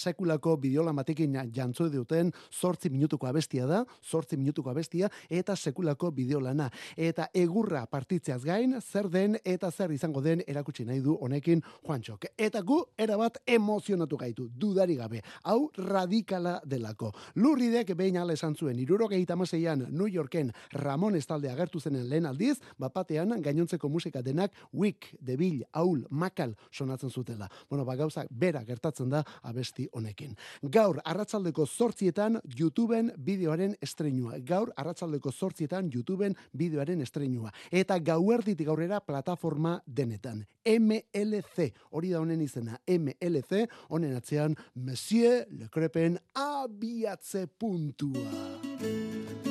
sekulako 0.00 0.56
bideola 0.56 0.92
batekin 0.96 1.36
jantzu 1.54 1.88
duten 1.92 2.32
zortzi 2.50 2.90
minutuko 2.90 3.28
abestia 3.28 3.66
da, 3.66 3.84
zortzi 4.02 4.38
minutuko 4.40 4.70
abestia, 4.70 5.10
eta 5.28 5.56
sekulako 5.56 6.10
bideolana. 6.16 6.70
Eta 6.96 7.28
egurra 7.34 7.84
partitzeaz 7.90 8.42
gain, 8.44 8.76
zer 8.80 9.10
den 9.10 9.36
eta 9.44 9.70
zer 9.70 9.92
izango 9.92 10.22
den 10.24 10.42
erakutsi 10.46 10.84
nahi 10.88 11.00
du 11.04 11.16
honekin 11.20 11.62
Juantxok. 11.86 12.26
Eta 12.38 12.62
gu, 12.66 12.80
erabat 12.98 13.40
emozionatu 13.46 14.16
gaitu, 14.20 14.48
dudari 14.48 14.96
gabe. 14.96 15.22
Hau 15.44 15.70
radikala 15.76 16.58
delako. 16.64 17.12
Lurridek 17.36 17.94
behin 17.96 18.18
ala 18.20 18.36
esan 18.36 18.56
zuen, 18.56 18.78
irurogeita 18.78 19.36
maseian 19.36 19.86
New 19.90 20.08
Yorken 20.08 20.52
Ramon 20.72 21.16
Estalde 21.16 21.50
agertu 21.50 21.80
zenen 21.80 22.08
lehen 22.08 22.26
aldiz, 22.26 22.58
bapatean 22.78 23.36
gainontzeko 23.42 23.88
musika 23.88 24.22
denak 24.22 24.54
Wick, 24.72 25.14
Debil, 25.20 25.64
Aul, 25.72 26.04
Makal 26.10 26.56
sonatzen 26.70 27.10
zutela. 27.10 27.50
Bueno, 27.68 27.84
ba 27.84 27.96
gauza, 27.96 28.24
bera 28.30 28.64
gertatzen 28.64 29.10
da 29.10 29.24
abesti 29.42 29.88
honekin. 29.92 30.36
Gaur, 30.62 31.00
arratzaldeko 31.04 31.66
zortzietan 31.66 32.40
YouTubeen 32.58 33.12
bideoaren 33.18 33.74
estreinua. 33.82 34.38
Gaur, 34.46 34.72
arratzaldeko 34.76 35.32
zortzietan 35.32 35.90
YouTubeen 35.94 36.36
bideoaren 36.56 37.02
estreinua. 37.02 37.52
Eta 37.70 37.98
gauerditik 37.98 38.68
aurrera 38.68 39.00
plataforma 39.00 39.80
denetan. 39.86 40.44
MLC, 40.64 41.70
hori 41.90 42.12
da 42.12 42.20
honen 42.20 42.42
izena, 42.44 42.78
MLC, 42.86 43.66
honen 43.88 44.16
atzean, 44.16 44.56
Monsieur 44.74 45.46
Le 45.50 45.68
Crepen 45.68 46.18
abiatze 46.34 47.46
puntua. 47.58 49.49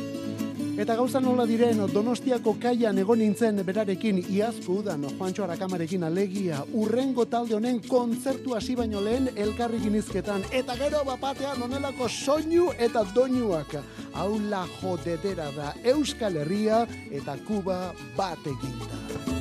Eta 0.80 0.96
gauza 0.96 1.20
nola 1.20 1.44
diren, 1.44 1.82
donostiako 1.92 2.54
kaian 2.64 3.02
egon 3.02 3.20
nintzen 3.20 3.58
berarekin 3.68 4.22
iazko 4.32 4.78
udan 4.80 5.02
Juancho 5.10 5.44
Arakamarekin 5.44 6.06
alegia, 6.08 6.62
urrengo 6.72 7.26
talde 7.28 7.58
honen 7.58 7.82
kontzertu 7.84 8.56
hasi 8.56 8.78
baino 8.80 9.02
lehen 9.04 9.28
elkarrikin 9.36 9.98
izketan, 10.00 10.46
eta 10.56 10.78
gero 10.80 11.02
bapatean 11.10 11.60
onelako 11.68 12.08
soinu 12.08 12.70
eta 12.88 13.04
doinuak. 13.12 13.76
Aula 14.24 14.64
jodedera 14.78 15.50
da 15.58 15.74
Euskal 15.84 16.40
Herria 16.46 16.86
eta 17.12 17.36
Kuba 17.44 17.82
bat 18.16 18.48
eginda. 18.48 19.39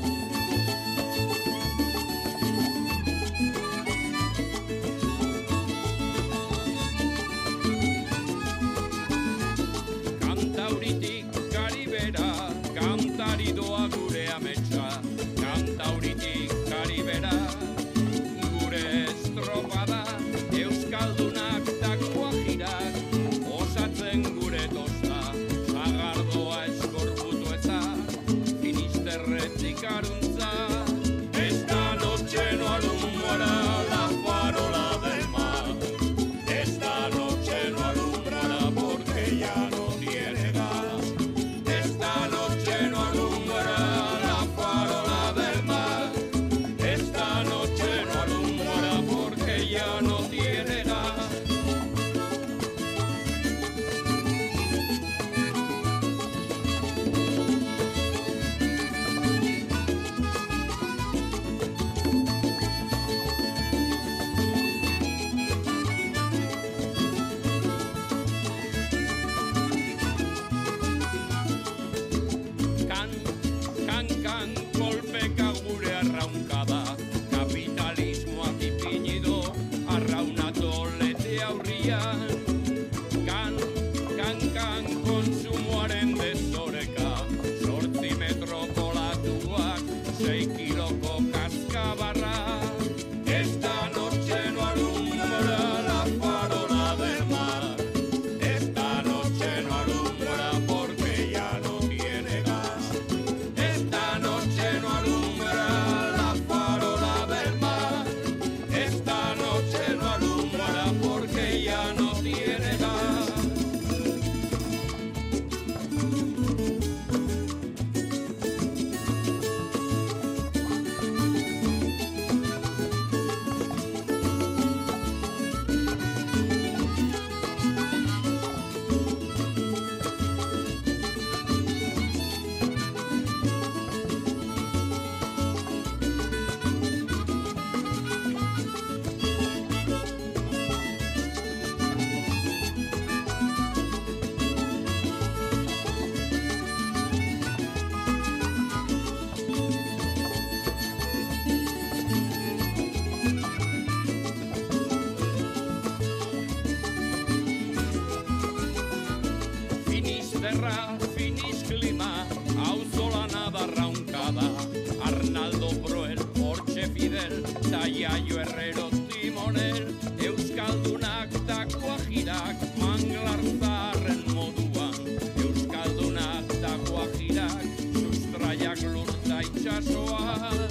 Porque 179.68 180.67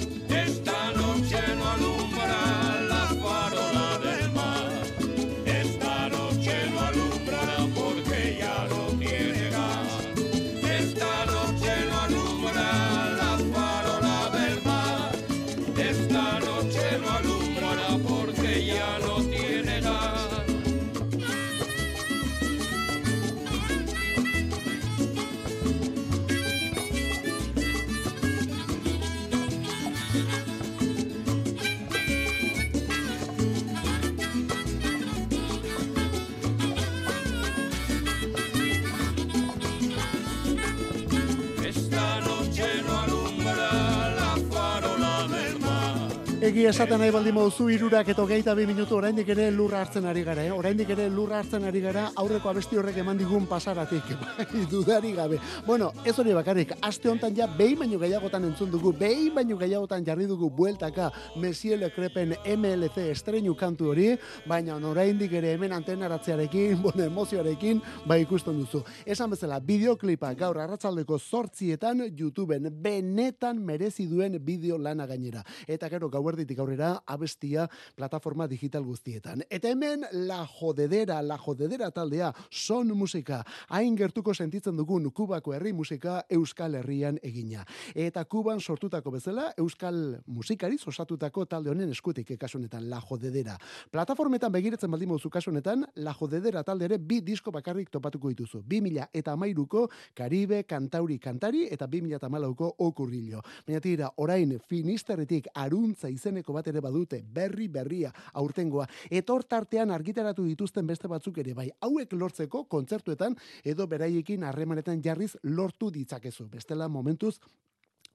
Egi 46.58 46.64
esaten 46.66 46.98
nahi 46.98 47.12
baldin 47.14 47.36
moduzu 47.36 47.68
irurak 47.70 48.08
eta 48.10 48.24
hogeita 48.24 48.50
bi 48.58 48.64
minutu 48.66 48.96
oraindik 48.96 49.28
ere 49.30 49.44
lurra 49.54 49.78
hartzen 49.84 50.08
ari 50.10 50.24
gara, 50.26 50.42
eh? 50.42 50.50
oraindik 50.50 50.88
ere 50.90 51.04
lurra 51.08 51.36
hartzen 51.38 51.62
ari 51.68 51.78
gara 51.84 52.08
aurreko 52.18 52.48
abesti 52.50 52.74
horrek 52.80 52.96
eman 52.98 53.20
digun 53.20 53.44
pasaratik, 53.46 54.08
bai, 54.22 54.64
dudari 54.66 55.12
gabe. 55.14 55.38
Bueno, 55.64 55.92
ez 56.02 56.16
hori 56.18 56.34
bakarrik, 56.34 56.72
aste 56.82 57.12
hontan 57.12 57.36
ja 57.36 57.46
behin 57.46 57.78
baino 57.78 58.00
gehiagotan 58.02 58.48
entzun 58.48 58.72
dugu, 58.72 58.90
behin 58.90 59.36
baino 59.36 59.54
gehiagotan 59.60 60.02
jarri 60.08 60.26
dugu 60.26 60.48
bueltaka 60.50 61.12
Monsieur 61.36 61.78
Le 61.78 61.92
Crepen 61.94 62.34
MLC 62.56 63.06
estreinu 63.12 63.54
kantu 63.54 63.92
hori, 63.92 64.08
baina 64.50 64.80
oraindik 64.90 65.38
ere 65.38 65.54
hemen 65.54 65.76
antenaratzearekin, 65.78 66.74
bueno, 66.82 67.04
emozioarekin, 67.06 67.84
bai 68.04 68.24
ikusten 68.24 68.58
duzu. 68.58 68.82
Esan 69.06 69.30
bezala, 69.30 69.60
bideoklipa 69.60 70.34
gaur 70.34 70.58
arratzaldeko 70.58 71.20
sortzietan 71.22 72.02
YouTubeen 72.10 72.66
benetan 72.82 73.62
merezi 73.62 74.10
duen 74.10 74.40
bideo 74.42 74.82
lana 74.82 75.06
gainera. 75.06 75.46
Eta 75.68 75.86
gero 75.94 76.10
gau 76.10 76.26
gauerditik 76.48 76.58
aurrera 76.58 77.02
abestia 77.06 77.68
plataforma 77.96 78.46
digital 78.48 78.84
guztietan. 78.84 79.42
Eta 79.50 79.68
hemen 79.68 80.04
la 80.12 80.46
jodedera, 80.46 81.22
la 81.22 81.38
jodedera 81.38 81.90
taldea, 81.90 82.32
son 82.50 82.88
musika, 82.96 83.44
hain 83.68 83.96
gertuko 83.96 84.34
sentitzen 84.34 84.76
dugun 84.76 85.10
kubako 85.10 85.54
herri 85.54 85.72
musika 85.72 86.24
euskal 86.30 86.74
herrian 86.74 87.18
egina. 87.22 87.64
Eta 87.94 88.24
kuban 88.24 88.60
sortutako 88.60 89.10
bezala, 89.10 89.52
euskal 89.58 90.20
musikari 90.26 90.78
osatutako 90.86 91.44
talde 91.46 91.70
honen 91.70 91.90
eskutik 91.90 92.30
ekasunetan, 92.30 92.88
la 92.88 93.00
jodedera. 93.00 93.58
Plataformetan 93.90 94.52
begiratzen 94.52 94.90
baldin 94.90 95.08
mozu 95.08 95.30
kasunetan, 95.30 95.84
la 95.96 96.14
jodedera 96.14 96.62
talde 96.62 96.84
ere 96.84 96.98
bi 96.98 97.20
disko 97.20 97.50
bakarrik 97.50 97.90
topatuko 97.90 98.28
dituzu. 98.28 98.62
Bi 98.64 98.80
mila 98.80 99.08
eta 99.12 99.32
amairuko 99.32 99.88
Karibe, 100.14 100.64
Kantauri, 100.64 101.18
Kantari 101.18 101.66
eta 101.70 101.86
bi 101.86 102.00
mila 102.02 102.16
eta 102.16 102.28
malauko 102.28 102.74
okurrillo. 102.78 103.42
Baina 103.66 103.80
tira, 103.80 104.10
orain 104.16 104.58
finisterretik 104.68 105.48
aruntza 105.54 106.08
izeneko 106.38 106.54
bat 106.54 106.66
ere 106.68 106.80
badute, 106.80 107.22
berri 107.22 107.68
berria 107.68 108.12
aurtengoa. 108.34 108.86
Etor 109.10 109.44
tartean 109.44 109.90
argitaratu 109.90 110.44
dituzten 110.44 110.86
beste 110.86 111.08
batzuk 111.08 111.38
ere 111.38 111.54
bai. 111.54 111.70
Hauek 111.80 112.12
lortzeko 112.12 112.64
kontzertuetan 112.68 113.36
edo 113.64 113.86
beraiekin 113.86 114.44
harremanetan 114.44 115.02
jarriz 115.02 115.36
lortu 115.42 115.90
ditzakezu. 115.90 116.48
Bestela 116.48 116.88
momentuz 116.88 117.38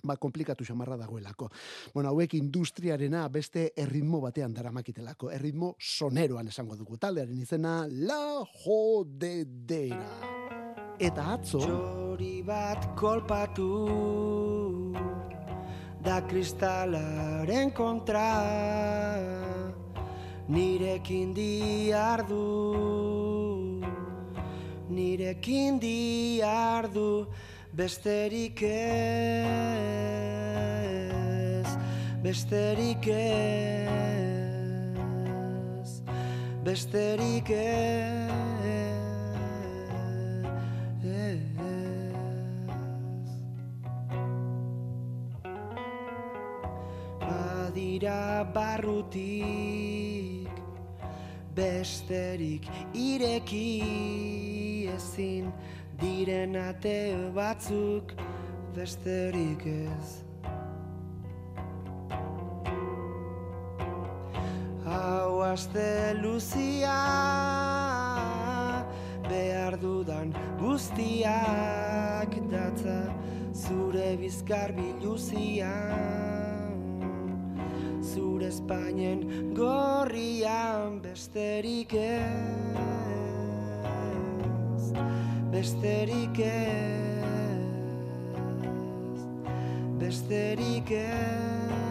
ba, 0.04 0.16
komplikatu 0.18 0.64
xamarra 0.64 0.98
dagoelako. 0.98 1.50
Bueno, 1.94 2.10
hauek 2.10 2.34
industriarena 2.36 3.28
beste 3.30 3.74
erritmo 3.76 4.22
batean 4.22 4.54
daramakitelako. 4.54 5.32
Erritmo 5.32 5.76
soneroan 5.80 6.48
esango 6.48 6.76
dugu. 6.76 6.98
Taldearen 6.98 7.40
izena 7.40 7.86
La 7.88 8.44
Jodedera. 8.64 10.32
Eta 11.00 11.34
atzo... 11.34 11.60
Txori 11.60 12.44
bat 12.46 12.94
kolpatu 12.96 13.70
da 16.04 16.22
kristalaren 16.28 17.72
kontra. 17.72 18.30
Nirekin 20.48 21.34
diardu 21.34 22.44
nirekin 24.94 25.80
diardu 25.82 27.28
besterik 27.74 28.62
ez 28.62 28.74
besterik 32.22 33.08
ez 33.08 33.52
besterik 36.64 37.50
ez 37.50 38.53
dira 47.76 48.44
barrutik 48.54 50.50
besterik 51.56 52.68
ireki 52.94 54.90
ezin 54.96 55.52
diren 56.02 56.56
ate 56.56 57.16
batzuk 57.36 58.14
besterik 58.76 59.66
ez. 59.66 60.24
Hau 64.86 65.42
aste 65.42 66.14
luzia 66.22 67.02
behar 69.30 69.78
dudan 69.82 70.34
guztiak 70.60 72.32
datza 72.52 73.02
zure 73.54 74.18
bizkar 74.22 74.74
biluziak 74.78 76.43
zure 78.14 78.48
Espainien 78.48 79.22
gorrian 79.58 81.00
besterik 81.02 81.94
ez 81.98 82.24
besterik 85.54 86.40
ez 86.46 87.64
besterik 90.04 90.92
ez 90.92 91.83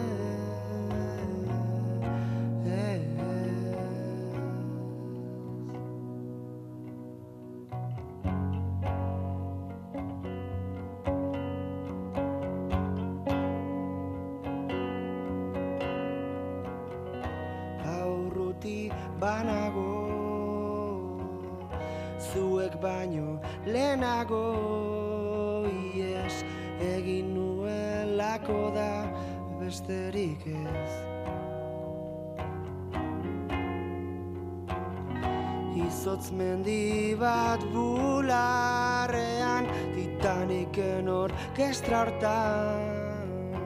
Izotz 36.13 36.29
mendi 36.29 37.17
bat 37.17 37.57
bularrean 37.73 39.65
Titaniken 39.95 41.07
orkestra 41.09 42.01
hortan 42.03 43.57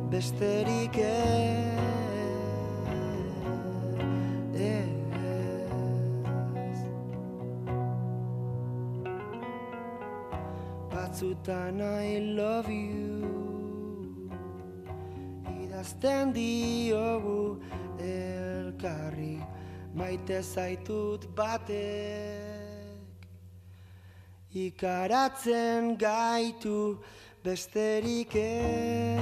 besterik 0.09 0.97
ez 0.97 1.68
batzutan 11.19 11.81
I 11.81 12.19
love 12.19 12.69
you. 12.69 14.29
Idazten 15.63 16.31
diogu 16.33 17.59
elkarri 17.99 19.43
maite 19.93 20.41
zaitut 20.41 21.27
batek. 21.35 22.87
Ikaratzen 24.53 25.97
gaitu 25.97 26.97
besterik 27.43 28.35
ez 28.35 29.19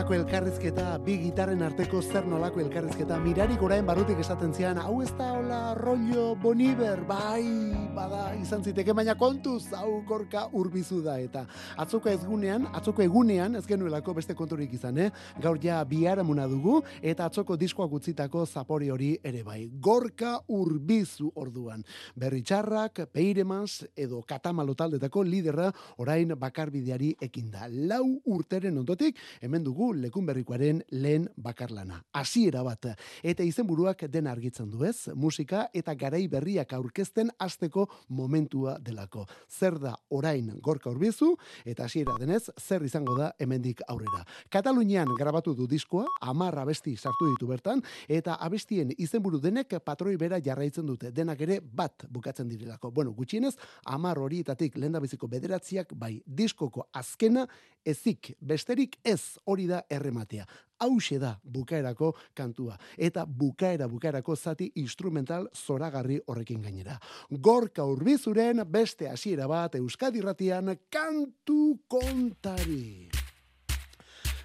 nolako 0.09 0.25
elkarrizketa, 0.25 0.99
bi 1.05 1.19
gitarren 1.21 1.61
arteko 1.61 2.01
zer 2.01 2.25
nolako 2.25 2.63
elkarrizketa, 2.63 3.19
mirarik 3.21 3.61
orain 3.61 3.85
barrutik 3.85 4.19
esaten 4.23 4.55
zian, 4.55 4.79
hau 4.81 5.03
ez 5.03 5.11
da 5.19 5.35
hola 5.37 5.75
rollo 5.77 6.35
boniber, 6.35 7.05
bai, 7.05 7.77
bada, 7.99 8.31
izan 8.39 8.63
ziteke, 8.63 8.95
baina 8.95 9.17
kontuz, 9.19 9.73
hau 9.75 9.99
gorka 10.07 10.45
urbizu 10.55 11.01
da, 11.03 11.17
eta 11.19 11.41
atzoko 11.83 12.11
ezgunean, 12.13 12.69
atzoko 12.79 13.03
egunean, 13.03 13.57
ez 13.59 13.65
genuelako 13.67 14.13
beste 14.15 14.37
konturik 14.39 14.77
izan, 14.77 15.01
eh? 15.03 15.09
gaur 15.43 15.59
ja 15.63 15.81
biharamuna 15.89 16.47
dugu, 16.51 16.77
eta 17.03 17.27
atzoko 17.27 17.57
diskoak 17.59 17.97
utzitako 17.99 18.45
zapori 18.47 18.91
hori 18.95 19.09
ere 19.27 19.43
bai, 19.43 19.65
gorka 19.83 20.37
urbizu 20.55 21.33
orduan. 21.43 21.83
Berri 22.15 22.45
txarrak, 22.47 23.01
peiremaz, 23.11 23.89
edo 23.99 24.21
katamalo 24.29 24.77
taldetako 24.79 25.25
liderra, 25.27 25.73
orain 25.99 26.37
bakarbideari 26.39 27.15
ekinda. 27.29 27.67
Lau 27.67 28.05
urteren 28.31 28.79
ondotik, 28.79 29.19
hemen 29.43 29.67
dugu 29.67 29.91
lekun 30.05 30.29
berrikoaren 30.29 30.85
lehen 30.95 31.27
bakarlana. 31.35 32.05
Hasiera 32.15 32.63
bat, 32.63 32.93
eta 33.27 33.43
izenburuak 33.43 34.07
den 34.07 34.31
argitzen 34.31 34.71
du 34.71 34.87
ez, 34.87 35.11
musika 35.19 35.67
eta 35.75 35.99
garai 35.99 36.27
berriak 36.31 36.79
aurkezten 36.79 37.35
hasteko 37.43 37.88
momentua 38.09 38.79
delako. 38.79 39.27
Zer 39.49 39.79
da 39.79 39.95
orain 40.11 40.51
gorka 40.63 40.91
urbizu, 40.91 41.35
eta 41.65 41.85
hasiera 41.85 42.15
denez, 42.21 42.51
zer 42.59 42.85
izango 42.85 43.17
da 43.19 43.33
hemendik 43.39 43.83
aurrera. 43.89 44.25
Katalunian 44.51 45.11
grabatu 45.19 45.55
du 45.55 45.67
diskoa, 45.67 46.07
amarra 46.21 46.63
abesti 46.63 46.97
sartu 46.97 47.31
ditu 47.33 47.49
bertan, 47.51 47.83
eta 48.09 48.39
abestien 48.41 48.93
izenburu 48.99 49.41
denek 49.41 49.79
patroi 49.85 50.17
bera 50.17 50.41
jarraitzen 50.45 50.87
dute, 50.87 51.13
denak 51.13 51.41
ere 51.41 51.61
bat 51.61 52.07
bukatzen 52.11 52.49
direlako. 52.49 52.91
Bueno, 52.91 53.13
gutxienez, 53.13 53.55
amar 53.85 54.19
horietatik 54.19 54.77
lendabiziko 54.77 55.29
bederatziak, 55.29 55.95
bai, 55.99 56.19
diskoko 56.27 56.89
azkena, 56.93 57.47
ezik, 57.85 58.35
besterik 58.41 58.99
ez 59.05 59.39
hori 59.45 59.67
da 59.69 59.83
errematea. 59.91 60.47
Hauxe 60.79 61.19
da 61.19 61.35
bukaerako 61.43 62.13
kantua. 62.35 62.77
Eta 62.97 63.27
bukaera 63.27 63.89
bukaerako 63.89 64.37
zati 64.37 64.71
instrumental 64.77 65.49
zoragarri 65.55 66.21
horrekin 66.27 66.63
gainera. 66.63 66.99
Gorka 67.31 67.85
urbizuren 67.85 68.65
beste 68.67 69.09
hasiera 69.09 69.47
bat 69.47 69.75
Euskadi 69.75 70.21
ratian 70.21 70.77
kantu 70.91 71.79
kontari. 71.89 73.09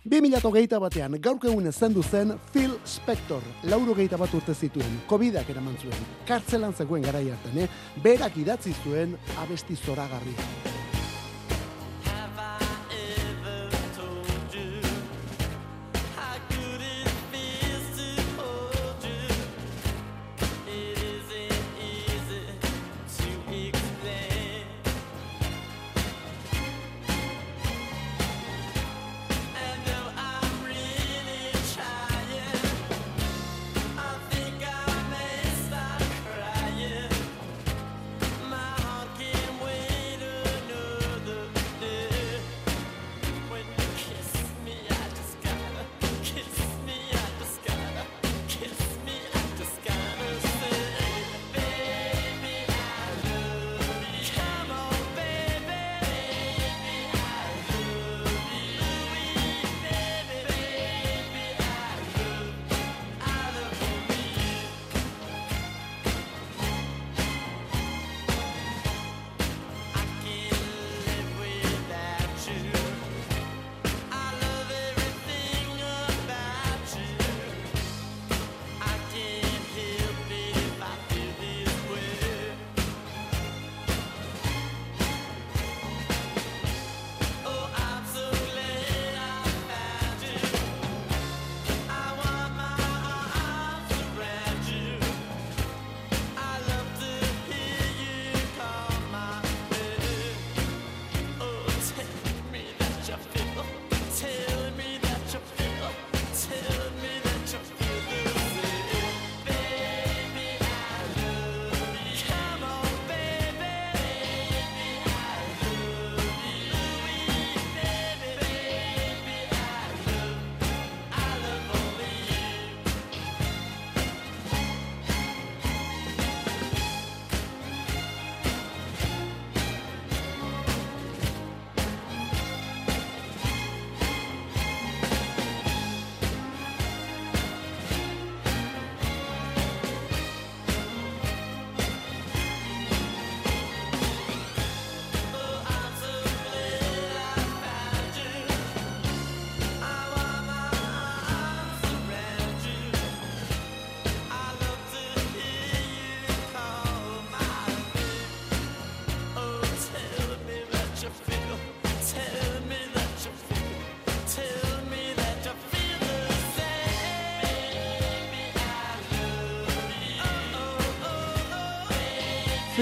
2008 0.04 0.80
batean, 0.84 1.16
gaurko 1.24 1.48
egun 1.48 1.72
zendu 1.72 2.04
zen 2.04 2.34
Phil 2.52 2.76
Spector, 2.84 3.44
lauro 3.72 3.96
geita 3.96 4.20
bat 4.20 4.34
urte 4.36 4.54
zituen, 4.54 5.00
COVID-ak 5.08 5.56
eraman 5.56 5.80
zuen, 5.80 6.06
kartzelan 6.28 6.76
zegoen 6.76 7.08
gara 7.08 7.24
hartan, 7.24 7.58
eh? 7.64 7.70
berak 8.04 8.38
idatzi 8.38 8.76
zuen 8.84 9.16
abesti 9.40 9.80
zoragarri. 9.80 10.73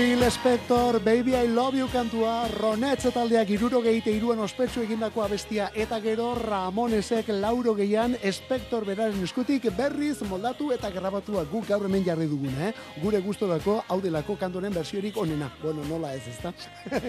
Phil 0.01 0.31
Spector, 0.31 0.99
Baby 1.03 1.35
I 1.35 1.47
Love 1.47 1.77
You 1.77 1.87
kantua, 1.93 2.47
Ronetz 2.47 3.03
taldeak 3.13 3.51
iruro 3.53 3.83
geite 3.85 4.09
iruan 4.09 4.39
ospetsu 4.41 4.81
egindako 4.81 5.21
abestia, 5.21 5.67
eta 5.77 5.99
gero 6.01 6.31
Ramonesek 6.39 7.27
lauro 7.35 7.75
geian 7.77 8.15
Spector 8.33 8.81
beraren 8.87 9.21
eskutik 9.21 9.67
berriz 9.77 10.23
moldatu 10.25 10.71
eta 10.73 10.89
grabatua 10.89 11.43
guk 11.51 11.67
gaur 11.69 11.85
hemen 11.85 12.01
jarri 12.07 12.25
dugun, 12.31 12.55
eh? 12.65 12.71
Gure 13.03 13.19
gustorako 13.21 13.75
hau 13.87 13.99
delako 14.01 14.39
kantoren 14.41 14.73
versiorik 14.73 15.19
onena. 15.21 15.51
Bueno, 15.61 15.85
nola 15.85 16.15
ez, 16.15 16.23
ezta? 16.33 16.49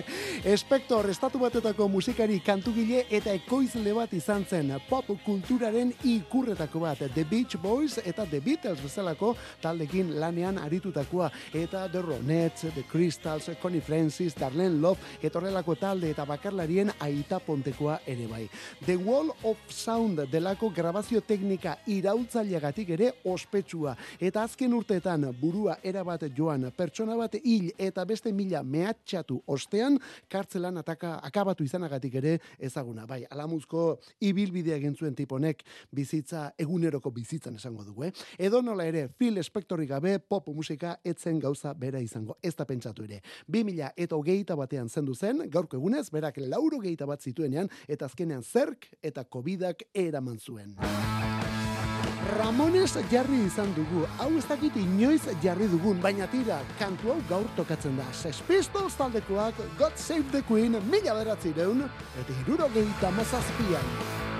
Spector, 0.65 1.09
estatu 1.09 1.41
batetako 1.41 1.89
musikari 1.89 2.43
kantugile 2.45 3.07
eta 3.09 3.33
ekoizle 3.33 3.97
bat 3.97 4.13
izan 4.13 4.45
zen, 4.45 4.75
pop 4.91 5.09
kulturaren 5.25 5.95
ikurretako 6.05 6.85
bat, 6.85 7.07
The 7.17 7.25
Beach 7.25 7.57
Boys 7.57 7.97
eta 8.05 8.29
The 8.29 8.45
Beatles 8.45 8.85
bezalako 8.85 9.33
taldekin 9.65 10.13
lanean 10.21 10.61
aritutakoa, 10.61 11.33
eta 11.55 11.89
The 11.89 12.05
Ronettes, 12.05 12.69
The 12.69 12.82
Crystals, 12.91 13.51
Connie 13.61 13.81
Francis, 13.81 14.35
Darlene 14.35 14.81
Love, 14.81 15.01
etorrelako 15.23 15.75
talde 15.77 16.11
eta 16.13 16.25
bakarlarien 16.29 16.91
aita 17.01 17.39
pontekoa 17.43 18.01
ere 18.07 18.27
bai. 18.31 18.49
The 18.87 18.97
Wall 18.97 19.31
of 19.45 19.59
Sound 19.69 20.21
delako 20.33 20.71
grabazio 20.75 21.21
teknika 21.21 21.77
iraultzaileagatik 21.87 22.91
ere 22.97 23.13
ospetsua. 23.25 23.97
Eta 24.21 24.43
azken 24.47 24.75
urteetan 24.75 25.29
burua 25.41 25.79
erabat 25.83 26.29
joan 26.37 26.69
pertsona 26.77 27.17
bat 27.19 27.37
hil 27.43 27.71
eta 27.79 28.05
beste 28.09 28.33
mila 28.33 28.63
mehatxatu 28.63 29.41
ostean 29.47 29.99
kartzelan 30.31 30.79
ataka 30.83 31.19
akabatu 31.23 31.65
izanagatik 31.65 32.15
ere 32.23 32.39
ezaguna. 32.59 33.07
Bai, 33.07 33.23
alamuzko 33.31 33.99
ibilbidea 34.21 34.77
egin 34.81 34.97
zuen 34.97 35.15
tiponek 35.15 35.63
bizitza 35.93 36.51
eguneroko 36.59 37.11
bizitzan 37.11 37.57
esango 37.57 37.85
dugu, 37.85 38.09
eh? 38.09 38.13
Edo 38.39 38.63
nola 38.63 38.87
ere, 38.89 39.09
Phil 39.19 39.43
Spectori 39.43 39.87
gabe 39.87 40.19
pop 40.19 40.49
musika 40.55 40.97
etzen 41.05 41.39
gauza 41.41 41.75
bera 41.75 42.01
izango. 42.01 42.37
Ez 42.43 42.55
da 42.57 42.67
pentsatu 42.73 43.07
ere. 43.09 43.21
2000 43.53 43.93
eta 43.97 44.19
hogeita 44.19 44.57
batean 44.59 44.89
zendu 44.89 45.15
zen, 45.15 45.47
gaurko 45.53 45.79
egunez, 45.81 46.09
berak 46.15 46.41
lauro 46.49 46.81
geita 46.83 47.09
bat 47.09 47.23
zituenean, 47.23 47.71
eta 47.89 48.09
azkenean 48.09 48.43
zerk 48.43 48.89
eta 49.03 49.25
covidak 49.25 49.87
eraman 49.95 50.41
zuen. 50.41 50.77
Ramones 52.33 52.95
jarri 53.11 53.41
izan 53.45 53.73
dugu, 53.77 54.05
hau 54.23 54.31
ez 54.39 54.45
dakit 54.49 54.77
inoiz 54.79 55.21
jarri 55.43 55.67
dugun, 55.69 55.99
baina 56.01 56.29
tira, 56.31 56.61
kantu 56.79 57.13
hau 57.13 57.19
gaur 57.29 57.49
tokatzen 57.59 57.99
da. 57.99 58.07
Sex 58.15 58.41
Pistols 58.49 58.97
taldekoak, 58.97 59.59
God 59.79 59.99
Save 59.99 60.31
the 60.31 60.43
Queen, 60.49 60.79
mila 60.89 61.19
beratzireun, 61.19 61.85
eta 62.23 62.43
iruro 62.45 62.71
gehieta 62.73 63.11
mazazpian. 63.19 64.32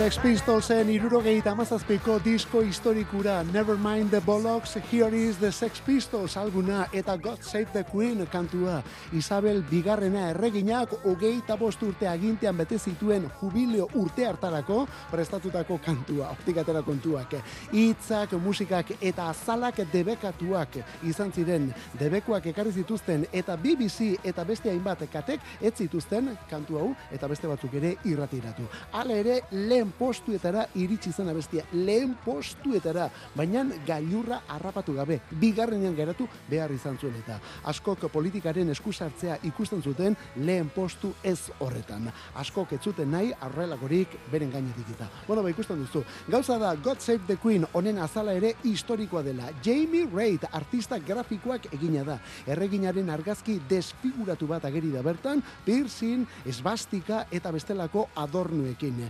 Sex 0.00 0.16
Pistolsen 0.18 0.88
irurogeita 0.88 1.50
amazazpiko 1.52 2.14
disko 2.24 2.62
historikura 2.64 3.42
Nevermind 3.44 4.08
the 4.08 4.20
Bollocks, 4.24 4.78
Here 4.90 5.14
is 5.14 5.36
the 5.36 5.52
Sex 5.52 5.82
Pistols 5.84 6.38
alguna 6.38 6.86
eta 6.90 7.18
God 7.18 7.42
Save 7.42 7.66
the 7.74 7.84
Queen 7.84 8.26
kantua. 8.26 8.82
Isabel 9.12 9.62
bigarrena 9.70 10.30
erreginak 10.30 10.94
hogeita 11.04 11.58
bost 11.60 11.82
urte 11.82 12.08
agintean 12.08 12.56
bete 12.56 12.78
zituen 12.78 13.26
jubileo 13.42 13.90
urte 13.94 14.24
hartarako 14.24 14.86
prestatutako 15.10 15.78
kantua, 15.84 16.30
optikatera 16.30 16.80
kontuak. 16.82 17.36
Hitzak, 17.72 18.32
musikak 18.40 18.94
eta 19.02 19.28
azalak 19.28 19.82
debekatuak 19.92 20.80
izan 21.04 21.28
ziren 21.32 21.74
debekuak 22.00 22.46
ekarri 22.46 22.72
zituzten 22.72 23.26
eta 23.32 23.58
BBC 23.58 24.16
eta 24.24 24.48
beste 24.48 24.72
hainbat 24.72 25.04
katek 25.12 25.60
ez 25.60 25.74
zituzten 25.76 26.32
kantu 26.48 26.78
hau 26.78 26.88
eta 27.12 27.28
beste 27.28 27.52
batzuk 27.52 27.74
ere 27.74 27.98
irratiratu. 28.08 28.64
Hala 28.96 29.20
ere 29.20 29.42
lehen 29.52 29.89
postuetara 29.98 30.66
iritsi 30.74 31.12
zen 31.12 31.28
abestia, 31.28 31.64
lehen 31.72 32.16
postuetara, 32.24 33.08
baina 33.36 33.64
gailurra 33.86 34.42
harrapatu 34.48 34.94
gabe, 34.94 35.20
bigarrenean 35.40 35.96
geratu 35.96 36.28
behar 36.48 36.72
izan 36.72 36.98
zuen 36.98 37.14
eta 37.20 37.40
askok 37.70 38.06
politikaren 38.12 38.70
eskusartzea 38.74 39.38
ikusten 39.48 39.82
zuten 39.82 40.16
lehen 40.36 40.70
postu 40.74 41.12
ez 41.24 41.50
horretan. 41.60 42.08
Askok 42.40 42.74
ez 42.76 42.80
zuten 42.84 43.10
nahi 43.10 43.32
arrelagorik 43.46 44.16
beren 44.32 44.50
gainetik 44.52 44.94
eta. 44.94 45.08
Bueno, 45.26 45.42
ba 45.42 45.50
ikusten 45.50 45.80
duzu. 45.80 46.04
Gauza 46.28 46.58
da 46.58 46.74
God 46.74 47.00
Save 47.00 47.26
the 47.26 47.36
Queen 47.36 47.66
honen 47.72 47.98
azala 47.98 48.34
ere 48.36 48.54
historikoa 48.64 49.22
dela. 49.22 49.50
Jamie 49.64 50.08
Reid 50.12 50.46
artista 50.52 50.98
grafikoak 50.98 51.70
egina 51.74 52.04
da. 52.04 52.18
Erreginaren 52.46 53.10
argazki 53.10 53.60
desfiguratu 53.68 54.48
bat 54.50 54.64
ageri 54.64 54.90
da 54.92 55.02
bertan, 55.02 55.42
piercing, 55.64 56.26
esbastika 56.46 57.24
eta 57.30 57.52
bestelako 57.52 58.08
adornuekin. 58.16 59.06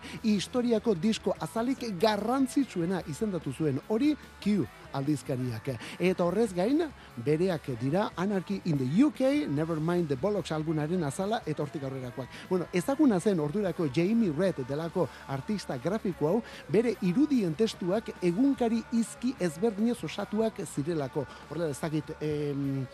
Historiako 0.70 0.92
disko 1.02 1.32
azalik 1.42 1.80
garrantzitsuena 1.98 3.00
izendatu 3.10 3.50
zuen 3.50 3.80
hori 3.90 4.12
Q 4.38 4.68
aldizkariak. 4.94 5.66
Eta 5.98 6.22
horrez 6.22 6.52
gain, 6.54 6.84
bereak 7.26 7.66
dira 7.80 8.04
Anarchy 8.14 8.60
in 8.70 8.78
the 8.78 8.86
UK, 9.02 9.50
Nevermind 9.50 10.06
the 10.06 10.14
Bollocks 10.14 10.52
albunaren 10.54 11.02
azala 11.02 11.42
eta 11.44 11.64
hortik 11.64 11.82
aurrerakoak. 11.82 12.28
Bueno, 12.48 12.68
ezaguna 12.72 13.18
zen 13.18 13.40
ordurako 13.40 13.88
Jamie 13.92 14.30
Red 14.30 14.62
delako 14.68 15.08
artista 15.26 15.76
grafiko 15.76 16.28
hau, 16.28 16.42
bere 16.68 16.94
irudien 17.02 17.58
testuak 17.58 18.14
egunkari 18.22 18.84
izki 18.92 19.34
ezberdinez 19.40 19.98
osatuak 20.04 20.62
zirelako. 20.68 21.26
Horrela 21.50 21.74
ezagit, 21.74 22.14
em, 22.20 22.86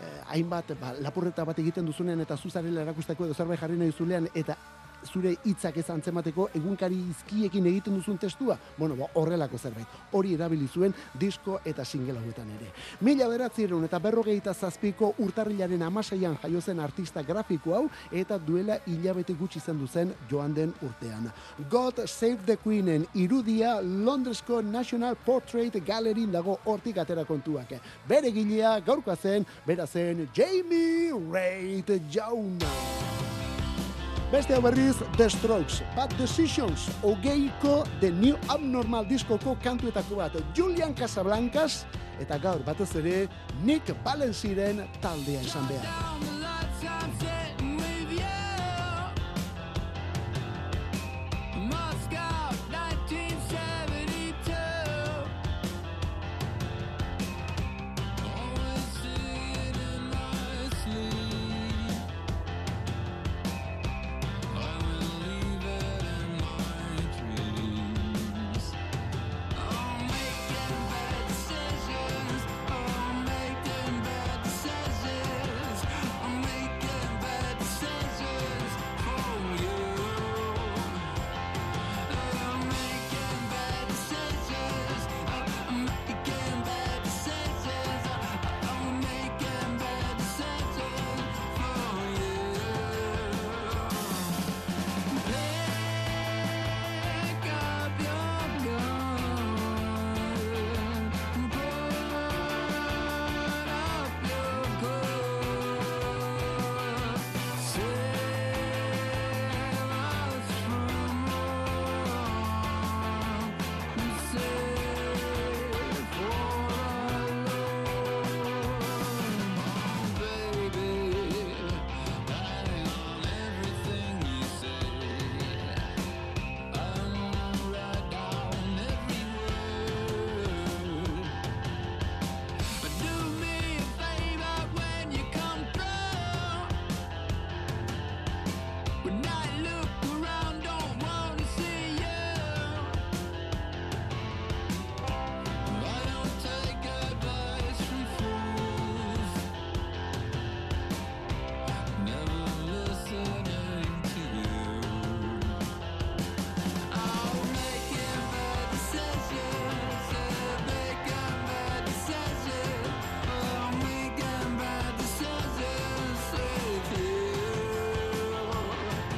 eh, 0.00 0.22
hainbat 0.28 0.78
ba, 0.80 0.94
lapurreta 1.00 1.44
bat 1.44 1.58
egiten 1.58 1.84
duzunean 1.84 2.20
eta 2.20 2.36
zuzarela 2.36 2.82
erakusteko 2.82 3.24
edo 3.24 3.34
zerbait 3.34 3.58
jarri 3.58 3.76
nahi 3.76 3.90
zulean 3.90 4.28
eta 4.34 4.56
zure 5.06 5.34
hitzak 5.44 5.76
ez 5.78 5.88
antzemateko 5.90 6.48
egunkari 6.54 6.98
izkiekin 7.10 7.66
egiten 7.66 7.94
duzun 7.98 8.18
testua, 8.18 8.58
bueno, 8.78 8.96
ba, 8.96 9.08
horrelako 9.14 9.58
zerbait. 9.58 9.86
Hori 10.12 10.34
erabili 10.34 10.68
zuen 10.68 10.94
disko 11.18 11.60
eta 11.64 11.84
single 11.84 12.18
hauetan 12.18 12.50
ere. 12.56 12.72
Mila 13.00 13.28
beratzieron 13.28 13.84
eta 13.84 13.98
berrogeita 14.02 14.54
zazpiko 14.54 15.14
urtarrilaren 15.24 15.82
amaseian 15.82 16.36
jaio 16.42 16.60
zen 16.60 16.80
artista 16.80 17.22
grafiko 17.22 17.74
hau 17.74 17.84
eta 18.12 18.38
duela 18.38 18.78
hilabete 18.86 19.34
gutxi 19.38 19.60
zendu 19.60 19.86
zen 19.86 20.14
joan 20.30 20.54
den 20.54 20.74
urtean. 20.82 21.30
God 21.70 22.04
Save 22.06 22.44
the 22.46 22.56
Queenen 22.56 23.06
irudia 23.14 23.80
Londresko 23.82 24.62
National 24.62 25.16
Portrait 25.16 25.74
Galleryn 25.86 26.32
dago 26.32 26.58
hortik 26.64 26.98
atera 26.98 27.24
kontuak. 27.24 27.76
Bere 28.08 28.32
gilea 28.32 28.78
gaurkoa 28.80 29.16
zen, 29.16 29.46
bera 29.66 29.86
zen 29.86 30.28
Jamie 30.34 31.12
Reid 31.32 31.92
jauna. 32.10 32.97
Beste 34.28 34.52
hau 34.52 34.60
berriz, 34.60 34.98
The 35.16 35.30
Strokes, 35.30 35.80
Bad 35.96 36.12
Decisions, 36.18 36.90
ogeiko 37.02 37.86
The 38.00 38.10
New 38.10 38.36
Abnormal 38.52 39.08
diskoko 39.08 39.56
kantuetako 39.64 40.20
bat, 40.20 40.36
Julian 40.52 40.92
Casablancas, 40.92 41.86
eta 42.20 42.36
gaur 42.36 42.60
batez 42.66 42.90
ere 43.00 43.24
Nick 43.64 43.94
Valenziren 44.04 44.84
taldea 45.00 45.40
izan 45.40 45.64
behar. 45.72 47.37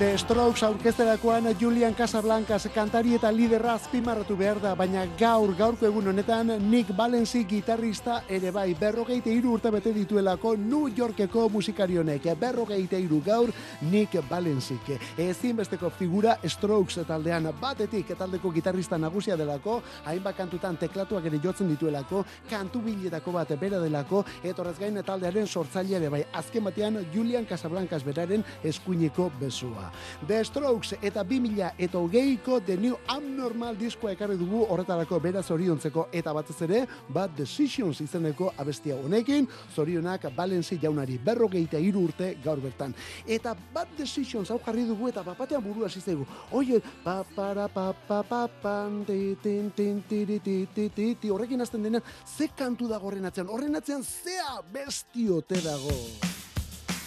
The 0.00 0.16
Strokes 0.16 0.62
aurkezterakoan 0.62 1.44
Julian 1.60 1.94
Casablancas 1.94 2.70
kantari 2.72 3.18
eta 3.18 3.28
liderra 3.36 3.74
azpimarratu 3.76 4.32
behar 4.32 4.56
da, 4.62 4.70
baina 4.72 5.02
gaur, 5.20 5.50
gaurko 5.58 5.84
egun 5.84 6.06
honetan 6.08 6.54
Nick 6.70 6.94
Valenci 6.96 7.42
gitarrista 7.44 8.22
ere 8.32 8.48
bai, 8.50 8.72
berrogeite 8.80 9.28
iru 9.28 9.52
urte 9.58 9.68
bete 9.74 9.92
dituelako 9.92 10.54
New 10.56 10.88
Yorkeko 10.96 11.50
musikari 11.52 11.98
honek, 12.00 12.30
berrogeite 12.40 12.96
iru 12.96 13.18
gaur 13.26 13.52
Nick 13.90 14.16
Valenci. 14.30 14.78
Ezinbesteko 15.18 15.90
figura 15.90 16.38
Strokes 16.48 17.04
taldean 17.04 17.50
batetik 17.60 18.14
taldeko 18.16 18.54
gitarrista 18.56 18.96
nagusia 18.96 19.36
delako, 19.36 19.82
hainbat 20.06 20.40
kantutan 20.40 20.80
teklatuak 20.80 21.28
ere 21.28 21.42
jotzen 21.44 21.68
dituelako, 21.74 22.24
kantu 22.48 22.80
biletako 22.88 23.36
bat 23.36 23.52
bera 23.60 23.84
delako, 23.84 24.24
eta 24.42 24.62
horrez 24.62 24.78
gain 24.80 24.96
taldearen 25.04 25.46
sortzaile 25.46 26.00
ere 26.00 26.08
bai, 26.08 26.24
azken 26.32 26.64
batean 26.64 27.02
Julian 27.12 27.44
Casablancas 27.44 28.02
beraren 28.02 28.48
eskuineko 28.64 29.30
bezua. 29.38 29.89
The 30.26 30.44
Strokes 30.44 30.94
eta 31.00 31.24
2000 31.24 31.72
eta 31.78 31.98
hogeiko 31.98 32.60
The 32.60 32.76
New 32.76 32.96
Abnormal 33.08 33.78
diskoa 33.78 34.12
ekarri 34.12 34.36
dugu 34.40 34.64
horretarako 34.68 35.20
beraz 35.20 35.46
zoriontzeko 35.48 36.08
eta 36.12 36.34
batez 36.36 36.58
ere 36.66 36.84
Bad 37.08 37.36
Decisions 37.36 38.00
izeneko 38.00 38.52
abestia 38.58 38.96
honekin, 38.96 39.48
zorionak 39.74 40.28
Valenci 40.36 40.78
jaunari 40.80 41.18
berrogeita 41.18 41.78
hiru 41.78 42.06
urte 42.08 42.34
gaur 42.44 42.60
bertan. 42.60 42.94
Eta 43.26 43.54
Bad 43.74 43.94
Decisions 43.98 44.50
hau 44.50 44.60
jarri 44.64 44.86
dugu 44.88 45.08
eta 45.08 45.24
bapatean 45.26 45.62
burua 45.64 45.88
ziztegu. 45.88 46.26
Oie, 46.52 46.80
pa 47.04 47.20
para 47.36 47.68
pa 47.68 47.92
pa 47.92 48.22
pa 48.22 48.46
pan 48.48 49.04
ti 49.06 49.36
tin 49.42 49.70
tin 49.76 50.02
tiri 50.08 50.40
ti 50.40 50.66
ti 50.74 50.88
ti 50.88 51.14
ti 51.14 51.30
horrekin 51.30 51.60
hasten 51.60 51.82
denean 51.82 52.02
ze 52.26 52.48
kantu 52.56 52.88
dago 52.88 53.08
horren 53.08 53.26
atzean, 53.26 53.48
horren 53.48 53.76
atzean 53.76 54.02
zea 54.02 54.60
bestiote 54.72 55.60
dago. 55.64 56.29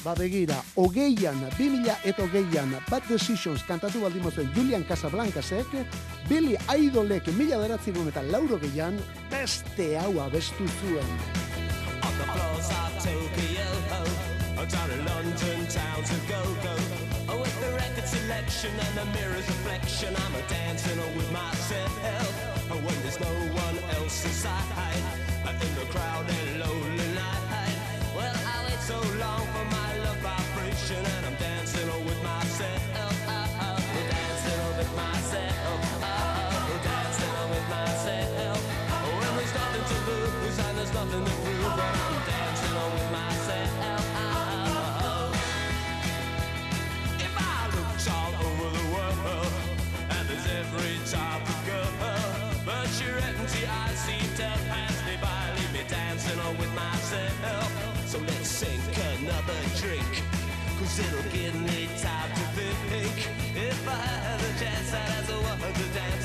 Ba 0.04 0.14
begira, 0.16 0.58
hogeian, 0.76 1.38
2000 1.58 1.94
eta 2.04 2.24
hogeian, 2.26 2.74
Bad 2.90 3.06
Decisions 3.08 3.64
kantatu 3.64 4.02
baldin 4.04 4.24
mozen 4.26 4.50
Julian 4.52 4.84
Casablancasek, 4.84 5.72
Billy 6.28 6.58
Idolek 6.68 7.30
mila 7.38 7.62
beratzen 7.62 8.10
eta 8.12 8.24
lauro 8.28 8.60
geian, 8.60 9.00
beste 9.32 9.96
hau 10.02 10.20
abestu 10.20 10.68
zuen. 10.82 11.08
On 12.04 12.12
the 12.20 12.28
floors 12.36 12.68
of 12.68 12.92
Tokyo, 13.00 13.70
oh, 14.60 14.66
down 14.68 14.92
in 14.92 15.06
London 15.08 15.68
town 15.72 16.04
to 16.04 16.18
go 16.28 16.42
go. 16.68 16.76
Oh, 17.32 17.40
with 17.40 17.56
the 17.64 17.72
record 17.72 18.08
selection 18.08 18.72
and 18.76 18.94
the 19.00 19.06
mirror's 19.16 19.48
reflection, 19.48 20.14
I'm 20.20 20.36
a 20.36 20.44
dancing 20.50 21.00
with 21.16 21.32
myself. 21.32 22.34
Oh, 22.72 22.76
when 22.76 22.98
there's 23.04 23.22
no 23.22 23.34
one 23.56 23.78
else 23.96 24.26
inside, 24.26 25.24
in 25.64 25.76
the 25.80 25.86
crowded 25.92 26.43
it'll 61.00 61.32
give 61.32 61.56
me 61.56 61.90
time 61.98 62.30
to 62.30 62.46
think. 62.90 63.18
If 63.56 63.88
I 63.88 63.92
had 63.96 64.42
a 64.42 64.60
chance, 64.60 64.94
I'd 64.94 65.26
the 65.26 65.34
world 65.34 65.76
to 65.76 65.88
dance, 65.98 66.23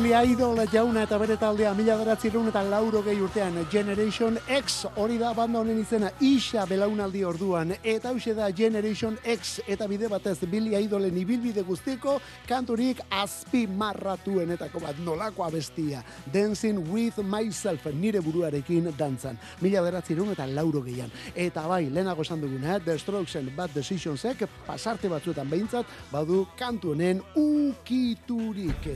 Billy 0.00 0.32
Idol 0.32 0.56
jauna 0.72 1.02
eta 1.04 1.18
bere 1.20 1.34
taldea 1.36 1.74
mila 1.76 1.92
beratzerun 2.00 2.46
eta 2.48 2.62
lauro 2.64 3.02
gehi 3.04 3.20
urtean 3.20 3.58
Generation 3.68 4.38
X 4.48 4.86
hori 4.96 5.18
da 5.20 5.34
banda 5.36 5.60
honen 5.60 5.76
izena 5.82 6.08
isa 6.24 6.64
belaunaldi 6.64 7.20
orduan. 7.28 7.74
Eta 7.84 8.08
hause 8.08 8.32
da 8.32 8.48
Generation 8.56 9.18
X 9.28 9.60
eta 9.68 9.84
bide 9.90 10.08
batez 10.08 10.38
Billy 10.48 10.72
Idolen 10.78 11.18
ibilbide 11.20 11.60
guztiko 11.68 12.14
kanturik 12.48 13.02
azpi 13.10 13.66
marratuenetako 13.66 14.80
bat 14.86 15.02
nolako 15.04 15.44
abestia. 15.44 16.00
Dancing 16.32 16.80
with 16.88 17.20
Myself 17.20 17.84
nire 17.92 18.24
buruarekin 18.24 18.88
dantzan. 18.96 19.36
Mila 19.60 19.84
beratzerun 19.84 20.32
eta 20.32 20.46
lauro 20.48 20.80
gehian 20.80 21.12
eta 21.34 21.66
bai 21.68 21.90
lehenago 21.90 22.24
esan 22.24 22.40
duguna 22.40 22.80
The 22.80 22.96
Strokesen 22.96 23.52
Bad 23.54 23.76
Decisionsek 23.76 24.48
pasarte 24.64 25.12
batzuetan 25.12 25.50
behintzat 25.50 25.84
badu 26.10 26.46
kantu 26.56 26.94
honen 26.94 27.20
ukiturik 27.36 28.94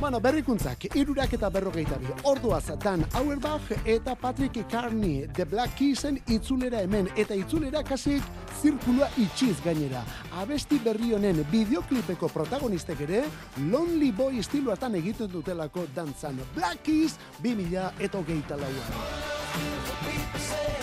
Bueno, 0.00 0.20
berrikuntzak, 0.20 0.84
irurak 0.94 1.32
eta 1.36 1.50
berrogeita 1.50 1.98
bi. 1.98 2.06
Orduaz, 2.24 2.66
Dan 2.82 3.04
Auerbach 3.14 3.70
eta 3.84 4.14
Patrick 4.14 4.68
Carney, 4.70 5.28
The 5.28 5.44
Black 5.44 5.76
Keysen 5.78 6.20
itzulera 6.26 6.82
hemen, 6.82 7.08
eta 7.16 7.34
itzulera 7.34 7.82
kasik 7.84 8.22
zirkulua 8.60 9.08
itxiz 9.16 9.56
gainera. 9.64 10.04
Abesti 10.42 10.78
berri 10.82 11.14
honen 11.14 11.44
bideoklipeko 11.50 12.28
protagonistek 12.28 13.00
ere, 13.06 13.24
Lonely 13.70 14.12
Boy 14.12 14.38
estiloatan 14.42 14.94
egiten 15.00 15.30
dutelako 15.32 15.86
dantzan. 15.94 16.40
Black 16.54 16.82
Keys 16.82 17.18
2000 17.42 17.92
eta 18.00 18.18
hogeita 18.18 18.56
lauan. 18.56 20.81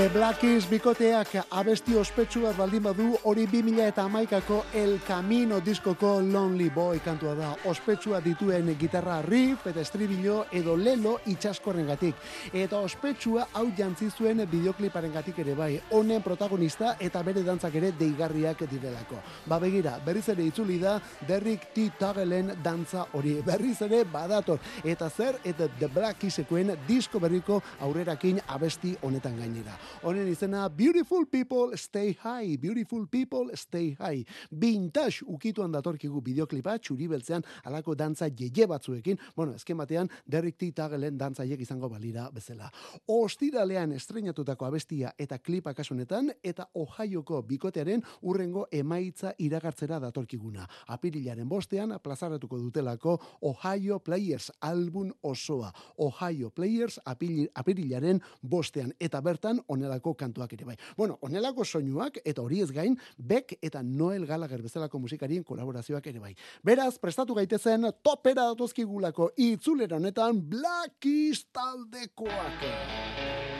The 0.00 0.08
Black 0.08 0.38
Keys 0.40 0.64
bikoteak 0.64 1.34
abesti 1.52 1.92
ospetsu 2.00 2.40
bat 2.46 2.56
baldin 2.56 2.80
badu 2.86 3.18
hori 3.28 3.42
2000 3.44 3.88
eta 3.90 4.06
amaikako 4.08 4.62
El 4.72 4.94
Camino 5.04 5.58
diskoko 5.60 6.22
Lonely 6.24 6.70
Boy 6.72 7.02
kantua 7.04 7.34
da. 7.36 7.50
Ospetsua 7.68 8.22
dituen 8.24 8.70
gitarra 8.80 9.18
riff 9.20 9.66
eta 9.68 9.82
estribillo 9.84 10.46
edo 10.56 10.72
lelo 10.80 11.18
itxaskorrengatik. 11.28 12.16
Eta 12.62 12.80
ospetsua 12.80 13.50
hau 13.52 13.66
jantzi 13.76 14.08
zuen 14.08 14.40
bideokliparen 14.48 15.12
gatik 15.12 15.42
ere 15.44 15.58
bai. 15.58 15.74
Honen 15.90 16.24
protagonista 16.24 16.94
eta 16.98 17.20
bere 17.22 17.44
dantzak 17.44 17.76
ere 17.76 17.92
deigarriak 17.92 18.64
direlako. 18.72 19.20
Ba 19.52 19.60
begira, 19.60 19.98
berriz 20.06 20.30
ere 20.32 20.48
itzuli 20.48 20.78
da 20.80 20.96
Derrick 21.28 21.74
T. 21.74 21.90
Tagelen 21.98 22.54
dantza 22.64 23.04
hori. 23.12 23.36
Berriz 23.50 23.76
ere 23.82 24.06
badator. 24.08 24.64
Eta 24.82 25.10
zer, 25.10 25.42
eta 25.44 25.68
The 25.76 25.92
Black 25.92 26.24
Keysekoen 26.24 26.72
disko 26.88 27.20
berriko 27.20 27.60
aurrerakin 27.84 28.40
abesti 28.48 28.96
honetan 29.02 29.36
gainera. 29.36 29.76
Honen 30.02 30.28
izena 30.28 30.68
Beautiful 30.68 31.26
People 31.26 31.76
Stay 31.76 32.14
High, 32.24 32.58
Beautiful 32.60 33.06
People 33.06 33.56
Stay 33.56 33.94
High. 33.98 34.24
Vintage 34.60 35.24
ukituan 35.26 35.72
datorkigu 35.72 36.20
bideoklipa 36.24 36.78
txuri 36.78 37.08
beltzean 37.08 37.44
alako 37.64 37.94
dantza 37.94 38.28
jeje 38.28 38.66
batzuekin, 38.66 39.18
bueno, 39.36 39.54
ezken 39.54 39.76
batean 39.76 40.08
Derrick 40.26 40.58
T. 40.58 40.70
Tagelen 40.72 41.18
dantzaiek 41.18 41.60
izango 41.60 41.88
balira 41.88 42.30
bezala. 42.32 42.70
Ostiralean 43.08 43.92
estrenatutako 43.92 44.66
abestia 44.66 45.12
eta 45.18 45.38
klipa 45.38 45.74
kasunetan 45.74 46.30
eta 46.42 46.68
Ohioko 46.74 47.42
bikotearen 47.42 48.02
urrengo 48.22 48.66
emaitza 48.72 49.34
iragartzera 49.38 50.00
datorkiguna. 50.00 50.66
Apirilaren 50.88 51.48
bostean 51.48 51.96
plazaratuko 52.02 52.58
dutelako 52.58 53.18
Ohio 53.42 53.98
Players 53.98 54.50
album 54.60 55.12
osoa. 55.22 55.72
Ohio 55.98 56.50
Players 56.50 57.00
apirilaren 57.04 58.20
bostean 58.42 58.94
eta 59.00 59.20
bertan 59.20 59.60
onelako 59.80 60.14
kantuak 60.14 60.52
ere 60.52 60.68
bai. 60.68 60.76
Bueno, 60.96 61.18
onelako 61.26 61.64
soinuak 61.64 62.20
eta 62.24 62.42
hori 62.42 62.60
ez 62.64 62.70
gain 62.72 62.96
Beck 63.16 63.56
eta 63.62 63.82
Noel 63.82 64.26
Gallagher 64.26 64.62
bezalako 64.62 65.00
musikarien 65.00 65.44
kolaborazioak 65.44 66.06
ere 66.06 66.20
bai. 66.20 66.34
Beraz, 66.64 66.98
prestatu 66.98 67.34
gaitezen 67.34 67.90
topera 68.02 68.50
datozkigulako 68.52 69.30
itzulera 69.36 69.96
honetan 69.96 70.42
Black 70.50 71.00
Keys 71.00 71.46
taldekoak. 71.52 73.59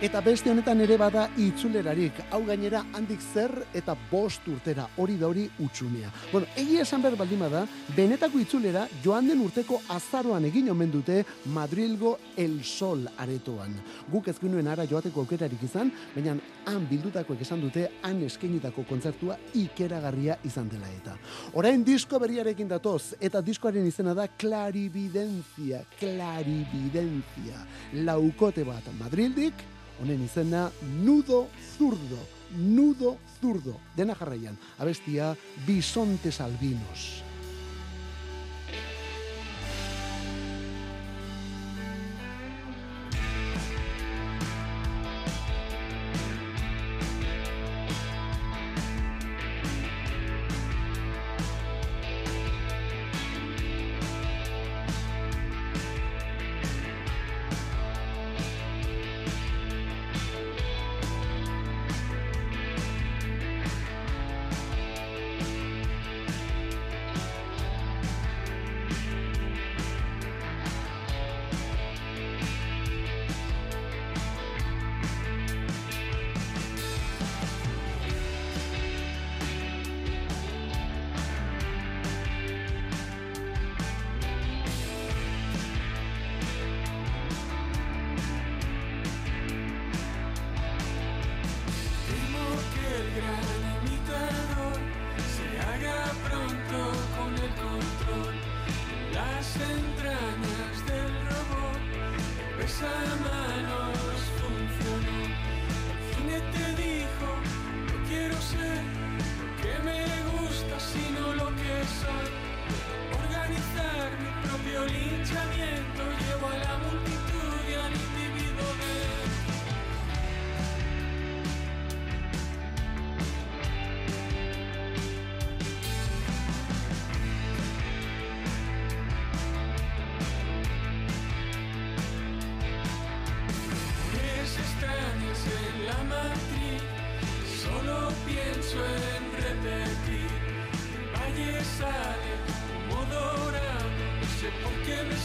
Eta 0.00 0.22
beste 0.24 0.48
honetan 0.48 0.80
ere 0.80 0.96
bada 0.96 1.26
itzulerarik. 1.36 2.22
Hau 2.32 2.38
gainera 2.46 2.78
handik 2.96 3.20
zer 3.20 3.52
eta 3.76 3.92
bost 4.08 4.46
urtera. 4.48 4.86
Hori 4.96 5.18
da 5.20 5.26
hori 5.28 5.42
utxunea. 5.60 6.08
Bueno, 6.30 6.46
egia 6.56 6.86
esan 6.86 7.02
behar 7.04 7.18
baldin 7.20 7.42
bada, 7.44 7.66
benetako 7.92 8.38
itzulera 8.40 8.86
joan 9.04 9.26
den 9.28 9.42
urteko 9.44 9.76
azaroan 9.92 10.46
egin 10.48 10.70
omen 10.72 10.88
dute 10.94 11.18
Madrilgo 11.52 12.14
El 12.40 12.62
Sol 12.64 13.02
aretoan. 13.20 13.74
Guk 14.08 14.30
ez 14.32 14.38
genuen 14.40 14.70
ara 14.72 14.86
joateko 14.88 15.20
aukerarik 15.20 15.66
izan, 15.68 15.90
baina 16.14 16.38
han 16.64 16.86
bildutakoek 16.88 17.42
esan 17.44 17.60
dute 17.60 17.84
han 18.00 18.22
eskenitako 18.24 18.86
kontzertua 18.88 19.36
ikeragarria 19.60 20.38
izan 20.48 20.70
dela 20.72 20.88
eta. 20.94 21.18
Orain 21.60 21.84
disko 21.84 22.22
berriarekin 22.22 22.72
datoz, 22.72 23.18
eta 23.20 23.44
diskoaren 23.44 23.84
izena 23.92 24.16
da 24.16 24.24
Clarividencia, 24.32 25.82
Clarividencia. 26.00 27.60
Laukote 28.08 28.64
bat 28.64 28.88
Madrildik, 28.96 29.60
honen 30.00 30.24
izena 30.24 30.70
Nudo 31.04 31.48
Zurdo, 31.76 32.18
Nudo 32.56 33.16
Zurdo. 33.40 33.76
Dena 33.96 34.14
jarraian, 34.14 34.58
abestia 34.78 35.34
Bisontes 35.66 36.40
Albinos. 36.40 37.29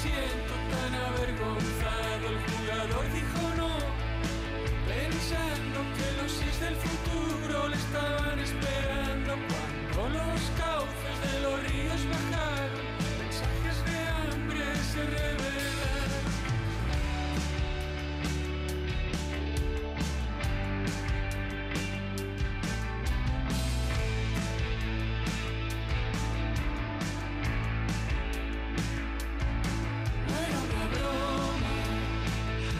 Siento 0.05 0.53
tan 0.73 0.91
avergonzado. 1.09 2.23
El 2.33 2.39
jugador 2.49 3.05
dijo 3.19 3.43
no, 3.61 3.71
pensando 4.89 5.77
que 5.95 6.07
los 6.19 6.33
is 6.47 6.59
del 6.59 6.75
futuro 6.75 7.67
le 7.69 7.75
estaban 7.75 8.39
esperando. 8.39 9.31
Cuando 9.95 10.19
los 10.31 10.43
cauces 10.63 11.15
de 11.25 11.33
los 11.43 11.55
ríos 11.67 12.01
bajaron, 12.13 12.34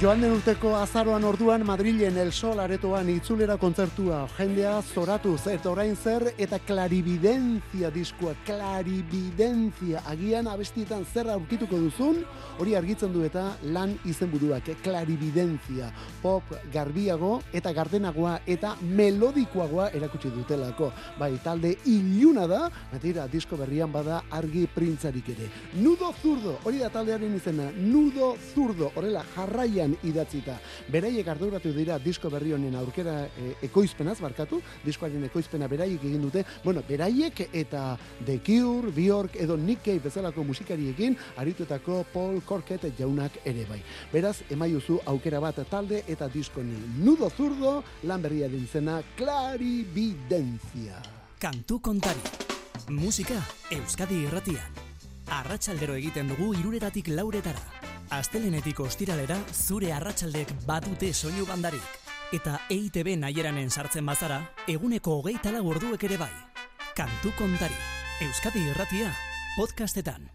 Joan 0.06 0.22
den 0.22 0.36
urteko 0.36 0.76
azaroan 0.78 1.24
orduan 1.26 1.64
Madrilen 1.66 2.20
El 2.22 2.30
Sol 2.30 2.60
aretoan 2.62 3.08
itzulera 3.10 3.56
kontzertua 3.58 4.20
jendea 4.36 4.76
zoratuz 4.86 5.48
eta 5.50 5.72
orain 5.72 5.96
zer 5.98 6.28
eta 6.38 6.60
clarividencia 6.62 7.90
diskoa, 7.90 8.36
clarividencia 8.46 10.04
agian 10.06 10.46
abestietan 10.52 11.08
zer 11.10 11.32
aurkituko 11.34 11.80
duzun, 11.82 12.20
hori 12.60 12.76
argitzen 12.78 13.16
du 13.16 13.24
eta 13.26 13.48
lan 13.74 13.96
izenburuak, 14.06 14.70
clarividencia, 14.86 15.90
pop 16.22 16.54
garbiago 16.70 17.40
eta 17.52 17.74
gardenagoa 17.74 18.36
eta 18.46 18.76
melodikoagoa 18.86 19.90
erakutsi 19.90 20.30
dutelako. 20.38 20.92
Bai, 21.18 21.32
talde 21.42 21.74
iluna 21.90 22.46
da, 22.46 22.62
batira 22.94 23.26
disko 23.26 23.58
berrian 23.58 23.90
bada 23.90 24.22
argi 24.30 24.68
printzarik 24.70 25.34
ere. 25.34 25.50
Nudo 25.82 26.14
zurdo, 26.22 26.60
hori 26.62 26.86
da 26.86 26.94
taldearen 26.94 27.34
izena, 27.42 27.72
nudo 27.74 28.36
zurdo, 28.54 28.94
horrela 28.94 29.26
jarraian 29.34 29.95
idatzita. 30.04 30.58
Beraiek 30.92 31.28
arduratu 31.28 31.72
dira 31.74 31.98
disko 32.00 32.30
berri 32.30 32.54
honen 32.54 32.76
aurkera 32.76 33.26
e, 33.26 33.54
ekoizpenaz, 33.68 34.18
barkatu, 34.22 34.62
diskoaren 34.86 35.24
ekoizpena 35.30 35.68
beraiek 35.72 36.04
egin 36.04 36.22
dute, 36.28 36.46
bueno, 36.64 36.84
beraiek 36.88 37.46
eta 37.52 37.98
The 38.26 38.40
Cure, 38.46 38.92
Bjork 38.92 39.36
edo 39.36 39.58
Nick 39.58 39.84
Cave 39.86 40.04
bezalako 40.04 40.44
musikariekin 40.44 41.18
aritutako 41.38 42.04
Paul 42.14 42.42
Corkett 42.46 42.88
jaunak 42.98 43.40
ere 43.46 43.66
bai. 43.70 43.82
Beraz, 44.14 44.38
emaiozu 44.50 45.00
aukera 45.06 45.40
bat 45.40 45.62
talde 45.70 46.04
eta 46.08 46.28
diskoni. 46.32 46.78
Nudo 47.04 47.30
zurdo, 47.30 47.84
lan 48.04 48.22
berriaren 48.22 48.64
izena 48.64 49.02
Clarividencia. 49.18 51.02
Kantu 51.40 51.80
kontari. 51.80 52.22
Musika 52.90 53.40
Euskadi 53.74 54.24
irratian. 54.28 54.84
Arratsaldero 55.40 55.96
egiten 55.98 56.30
dugu 56.30 56.54
iruretatik 56.60 57.10
lauretara. 57.10 57.75
Astelenetik 58.14 58.80
ostiralera 58.80 59.38
zure 59.54 59.92
arratsaldek 59.94 60.52
badute 60.68 61.12
soinu 61.14 61.46
bandarik. 61.50 61.84
Eta 62.34 62.60
EITB 62.70 63.16
naieranen 63.18 63.70
sartzen 63.70 64.06
bazara, 64.06 64.42
eguneko 64.68 65.20
hogeita 65.20 65.52
lau 65.56 65.66
orduek 65.72 66.04
ere 66.04 66.18
bai. 66.22 66.32
Kantu 66.96 67.34
kontari. 67.38 67.78
Euskadi 68.22 68.62
irratia, 68.70 69.12
podcastetan. 69.58 70.30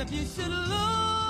If 0.00 0.12
you 0.12 0.24
should 0.24 0.48
lose 0.48 1.21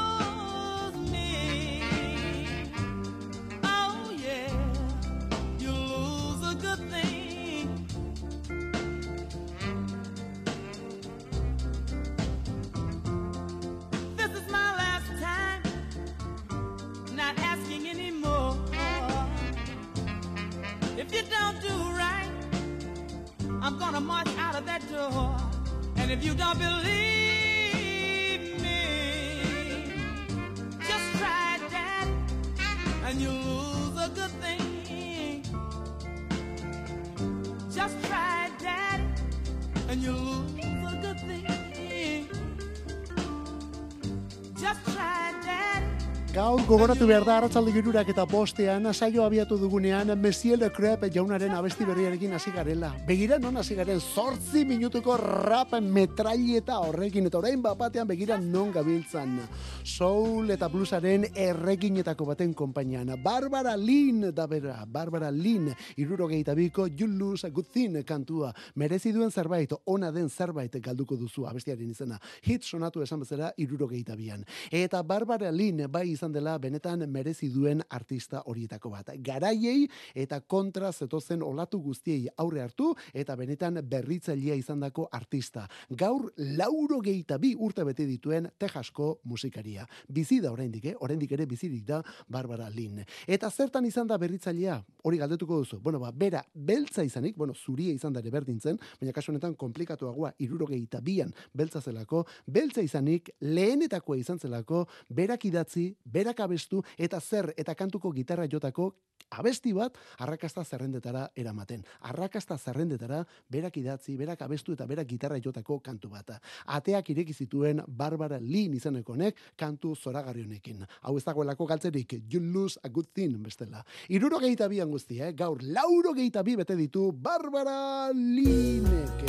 gogoratu 46.69 47.07
behar 47.09 47.25
da 47.25 47.37
arratsalde 47.39 47.73
girurak 47.73 48.09
eta 48.13 48.23
postean 48.29 48.87
saio 48.95 49.25
abiatu 49.25 49.57
dugunean 49.59 50.13
Monsieur 50.21 50.59
Le 50.59 50.69
Crep 50.71 51.09
jaunaren 51.13 51.51
abesti 51.57 51.85
berriarekin 51.85 52.33
hasi 52.33 52.51
garela. 52.53 52.93
Begira 53.07 53.39
non 53.39 53.57
hasi 53.57 53.75
garen 53.75 54.01
zortzi 54.01 54.65
minutuko 54.65 55.17
rap 55.17 55.73
metraileta 55.81 56.79
horrekin 56.79 57.27
eta 57.27 57.39
orain 57.39 57.63
bapatean 57.63 58.07
begira 58.07 58.39
non 58.39 58.71
gabiltzan. 58.73 59.41
Soul 59.83 60.51
eta 60.51 60.69
bluesaren 60.69 61.27
erreginetako 61.35 62.27
baten 62.27 62.55
konpainian. 62.55 63.11
Barbara 63.23 63.77
Lynn 63.77 64.31
da 64.35 64.47
bera, 64.47 64.85
Barbara 64.87 65.31
Lynn, 65.31 65.73
irurogeita 65.97 66.55
biko 66.55 66.87
You 66.87 67.09
Lose 67.09 67.47
a 67.47 67.51
Good 67.51 67.73
Thing 67.73 68.05
kantua. 68.05 68.53
Merezi 68.77 69.13
duen 69.13 69.31
zerbait, 69.31 69.73
ona 69.87 70.13
den 70.13 70.29
zerbait 70.29 70.77
galduko 70.81 71.17
duzu 71.17 71.47
abestiaren 71.47 71.91
izena. 71.91 72.21
Hit 72.43 72.63
sonatu 72.63 73.03
esan 73.03 73.21
bezala 73.21 73.53
irurogeita 73.57 74.17
bian. 74.17 74.45
Eta 74.71 75.03
Barbara 75.03 75.51
Lynn 75.51 75.91
bai 75.91 76.11
izan 76.13 76.33
dela 76.33 76.52
benetan 76.59 77.05
merezi 77.11 77.49
duen 77.53 77.83
artista 77.91 78.43
horietako 78.47 78.91
bat. 78.91 79.11
Garaiei 79.19 79.89
eta 80.15 80.41
kontra 80.41 80.93
zetozen 80.93 81.43
olatu 81.43 81.81
guztiei 81.83 82.29
aurre 82.37 82.63
hartu 82.63 82.93
eta 83.15 83.37
benetan 83.37 83.81
berritzailea 83.89 84.55
izandako 84.59 85.09
artista. 85.13 85.67
Gaur 85.91 86.33
lauro 86.59 87.01
geita 87.01 87.39
bi 87.39 87.55
urte 87.59 87.85
bete 87.85 88.07
dituen 88.07 88.49
Texasko 88.59 89.21
musikaria. 89.25 89.87
Bizi 90.09 90.41
da 90.41 90.53
oraindik, 90.53 90.85
eh? 90.93 90.97
oraindik 91.01 91.33
ere 91.33 91.47
bizirik 91.47 91.85
da 91.87 92.03
Barbara 92.29 92.69
Lynn. 92.71 93.05
Eta 93.27 93.51
zertan 93.51 93.87
izan 93.87 94.07
da 94.07 94.19
berritzailea? 94.19 94.81
Hori 95.03 95.19
galdetuko 95.19 95.59
duzu. 95.63 95.81
Bueno, 95.83 96.01
ba, 96.01 96.13
bera, 96.13 96.43
beltza 96.55 97.05
izanik, 97.05 97.37
bueno, 97.37 97.55
zuria 97.55 97.93
izan 97.93 98.13
da 98.13 98.21
ere 98.21 98.31
berdintzen, 98.31 98.79
baina 99.01 99.13
kasu 99.13 99.33
honetan 99.33 99.55
komplikatuagoa, 99.59 100.35
irurogeita 100.43 101.01
bian 101.03 101.33
beltza 101.55 101.81
zelako, 101.81 102.25
beltza 102.47 102.83
izanik 102.85 103.31
lehenetakoa 103.41 104.19
izan 104.21 104.39
zelako, 104.39 104.87
berak 105.09 105.45
idatzi, 105.49 105.89
berak 106.05 106.42
abestu, 106.45 106.83
eta 106.99 107.21
zer, 107.21 107.53
eta 107.57 107.75
kantuko 107.75 108.13
gitarra 108.13 108.47
jotako 108.51 108.93
abesti 109.39 109.73
bat 109.73 109.97
arrakasta 110.21 110.65
zerrendetara 110.65 111.27
eramaten. 111.37 111.83
Arrakasta 112.09 112.59
zerrendetara 112.59 113.23
berak 113.51 113.77
idatzi, 113.81 114.17
berak 114.17 114.43
abestu 114.45 114.77
eta 114.77 114.87
berak 114.87 115.09
gitarra 115.09 115.39
jotako 115.43 115.79
kantu 115.81 116.11
bat. 116.13 116.35
Ateak 116.67 117.11
ireki 117.15 117.35
zituen 117.35 117.83
Barbara 117.87 118.39
Lynn 118.41 118.77
izeneko 118.77 119.17
honek 119.17 119.39
kantu 119.57 119.95
zoragarri 119.97 120.45
honekin. 120.45 120.85
Hau 121.03 121.17
ez 121.17 121.25
dagoelako 121.25 121.67
galtzerik, 121.67 122.19
you 122.31 122.41
lose 122.41 122.79
a 122.83 122.89
good 122.89 123.09
thing 123.15 123.39
bestela. 123.43 123.85
Iruro 124.09 124.39
gehieta 124.39 124.69
bi 124.69 124.81
guztia, 124.83 125.29
eh? 125.29 125.33
gaur 125.33 125.59
lauro 125.63 126.13
gehieta 126.13 126.43
bi 126.43 126.57
bete 126.57 126.77
ditu 126.77 127.13
Barbara 127.13 128.11
Linnek. 128.13 129.25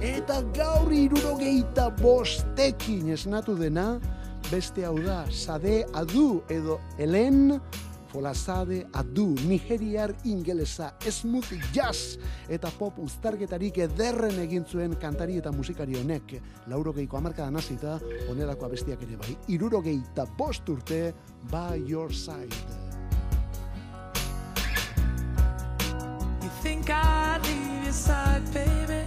Eta 0.00 0.42
gaur 0.52 0.92
iruro 0.92 1.36
gehieta 1.40 1.88
bostekin 1.90 3.08
esnatu 3.14 3.56
dena, 3.56 4.00
beste 4.50 4.84
hau 4.86 4.96
da, 5.02 5.24
sade 5.30 5.84
adu 5.94 6.42
edo 6.52 6.80
helen 6.98 7.60
Folasade 8.16 8.86
adu, 8.94 9.34
nigeriar 9.44 10.14
ingelesa, 10.24 10.92
smooth 11.04 11.50
jazz 11.74 12.16
eta 12.48 12.70
pop 12.78 12.96
uztargetarik 13.02 13.76
ederren 13.84 14.38
egin 14.40 14.64
zuen 14.64 14.94
kantari 15.02 15.36
eta 15.36 15.52
musikari 15.52 15.98
honek. 16.00 16.36
Lauro 16.72 16.94
geiko 16.96 17.18
amarkadan 17.18 17.58
hasita 17.60 17.98
onelako 18.30 18.70
abestiak 18.70 19.02
ere 19.04 19.18
bai. 19.20 19.36
Iruro 19.52 19.82
geita 19.84 20.24
bost 20.38 20.68
urte, 20.72 21.12
by 21.50 21.82
your 21.86 22.12
side. 22.12 22.54
You 26.42 26.50
think 26.62 26.88
I'd 26.88 27.40
leave 27.44 27.84
your 27.84 27.92
side, 27.92 28.42
baby? 28.54 29.05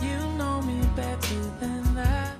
You 0.00 0.16
know 0.38 0.62
me 0.62 0.80
better 0.94 1.40
than 1.60 1.94
that. 1.96 2.37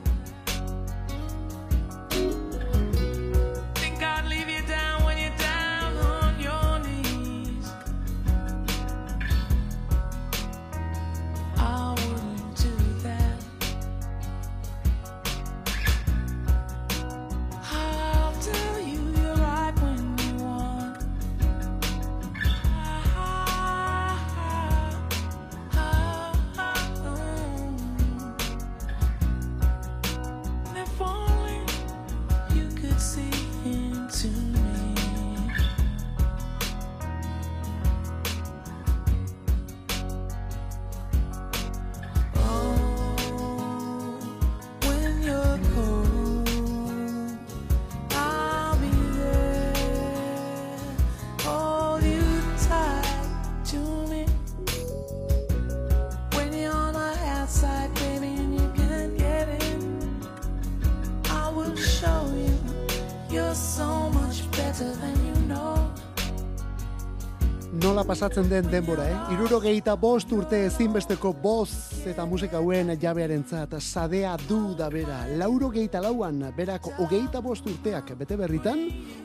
Pasatzen 68.08 68.48
den 68.48 68.70
denbora, 68.72 69.04
eh? 69.04 69.16
Irurogeita 69.34 69.92
bost 70.00 70.32
urte 70.32 70.62
ezinbesteko 70.70 71.34
boz 71.42 71.87
eta 72.06 72.24
musika 72.26 72.58
hauen 72.58 72.90
jabearen 73.00 73.42
zat, 73.48 73.72
sadea 73.80 74.36
du 74.48 74.74
da 74.76 74.88
bera. 74.90 75.24
Laurogeita 75.40 76.00
lauan, 76.00 76.40
berak 76.56 76.86
hogeita 76.98 77.40
bost 77.42 77.66
urteak 77.66 78.12
bete 78.18 78.36
berritan, 78.36 78.84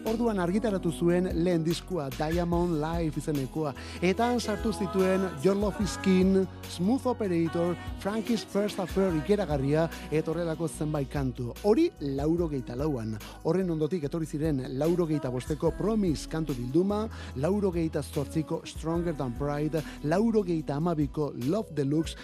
orduan 0.09 0.39
argitaratu 0.39 0.91
zuen 0.91 1.29
lehen 1.43 1.63
diskua 1.63 2.09
Diamond 2.15 2.79
Life 2.81 3.19
izenekoa. 3.19 3.73
Eta 4.01 4.31
sartu 4.39 4.73
zituen 4.73 5.29
is 5.83 5.97
King, 6.01 6.47
Smooth 6.69 7.05
Operator, 7.05 7.75
Frankie's 7.99 8.43
First 8.45 8.79
Affair 8.79 9.13
ikeragarria, 9.15 9.89
eta 10.11 10.31
horrelako 10.31 10.67
zenbait 10.67 11.09
kantu. 11.09 11.53
Hori 11.63 11.91
laurogeita 11.99 12.75
lauan. 12.75 13.17
Horren 13.43 13.69
ondotik 13.69 14.03
etorri 14.03 14.25
ziren 14.25 14.63
laurogeita 14.79 15.29
bosteko 15.29 15.71
Promise 15.71 16.29
kantu 16.29 16.53
bilduma, 16.53 17.07
laurogeita 17.35 18.01
zortziko 18.01 18.61
Stronger 18.65 19.13
Than 19.15 19.33
Pride, 19.33 19.83
laurogeita 20.03 20.75
amabiko 20.75 21.33
Love 21.47 21.73
Deluxe, 21.75 22.15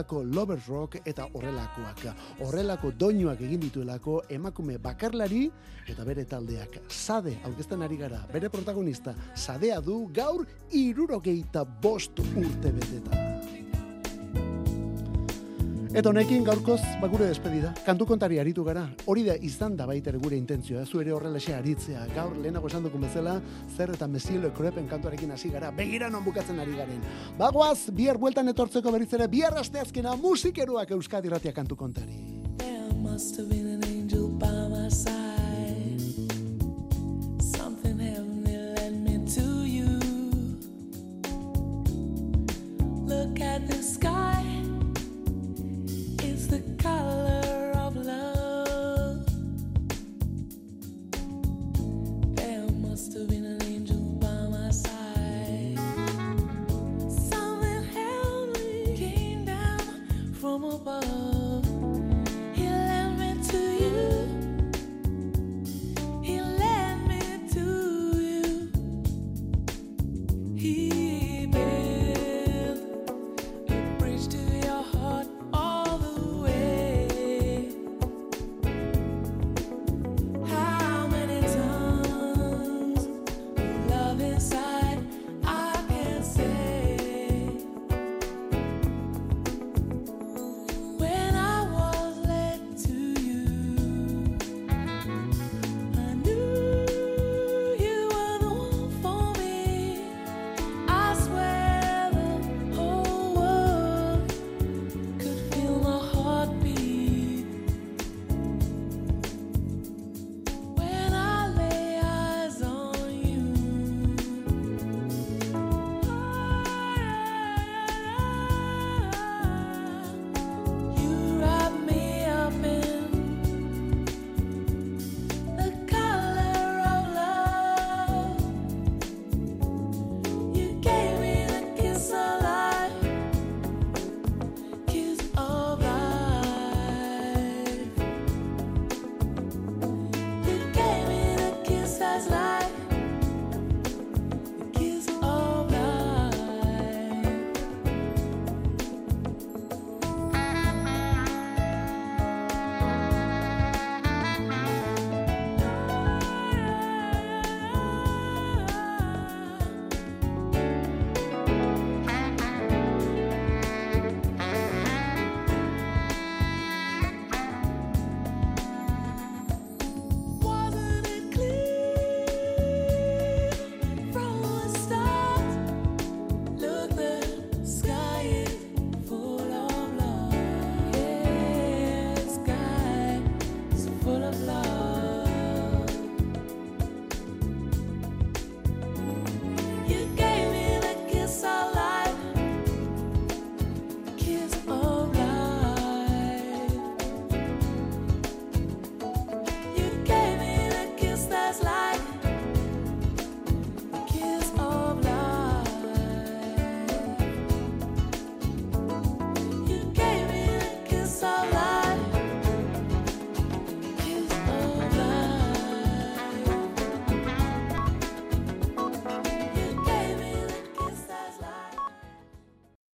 bimilako 0.00 0.22
Lovers 0.24 0.66
Rock 0.66 0.96
eta 1.04 1.26
horrelakoak. 1.34 2.04
Horrelako 2.40 2.92
doinuak 2.92 3.40
egin 3.40 3.60
dituelako 3.60 4.22
emakume 4.30 4.78
bakarlari 4.78 5.50
eta 5.88 6.04
bere 6.04 6.24
taldeak. 6.24 6.80
Sade, 6.88 7.38
aurkezten 7.44 7.82
ari 7.82 7.96
gara, 7.96 8.26
bere 8.32 8.48
protagonista, 8.48 9.14
sadea 9.34 9.80
du 9.80 10.08
gaur 10.12 10.46
irurogeita 10.70 11.64
bost 11.64 12.18
urte 12.18 12.72
beteta. 12.72 13.39
Eta 15.90 16.06
honekin 16.06 16.44
gaurkoz, 16.46 16.78
ba 17.00 17.08
gure 17.10 17.26
despedida. 17.26 17.72
Kantu 17.82 18.06
kontari 18.06 18.36
aritu 18.38 18.62
gara. 18.62 18.84
Hori 19.10 19.24
da 19.26 19.34
izan 19.34 19.74
da 19.76 19.88
baita 19.90 20.12
gure 20.22 20.36
intentzioa. 20.38 20.84
Zu 20.86 21.00
ere 21.02 21.10
horrelaxe 21.10 21.50
aritzea. 21.56 22.04
Gaur 22.14 22.36
lehenago 22.36 22.70
esan 22.70 22.84
dukun 22.86 23.02
bezala, 23.02 23.40
zer 23.76 23.90
eta 23.96 24.06
Mesielo 24.06 24.52
Krepen 24.54 24.86
kantuarekin 24.86 25.32
hasi 25.34 25.50
gara. 25.50 25.72
Begira 25.74 26.08
non 26.08 26.22
bukatzen 26.22 26.60
ari 26.62 26.76
garen. 26.78 27.02
Bagoaz, 27.38 27.90
bihar 27.90 28.18
bueltan 28.22 28.48
etortzeko 28.54 28.92
berriz 28.94 29.10
ere, 29.18 29.26
bihar 29.26 29.58
asteazkena 29.58 30.14
musikeroak 30.14 30.94
Euskadi 30.94 31.28
Ratia 31.28 31.52
kantu 31.52 31.74
kontari. 31.76 32.22
There 32.58 32.94
must 32.94 33.36
have 33.36 33.48
been 33.48 33.66
an 33.66 33.84
angel 33.84 34.28
by 34.28 34.68
my 34.70 34.88
side. 34.90 35.18
Something 37.42 37.98
heavenly 37.98 38.56
led 38.78 38.94
me 38.94 39.18
to 39.34 39.66
you. 39.66 39.98
Look 43.10 43.40
at 43.40 43.66
the 43.66 43.82
sky. 43.82 44.19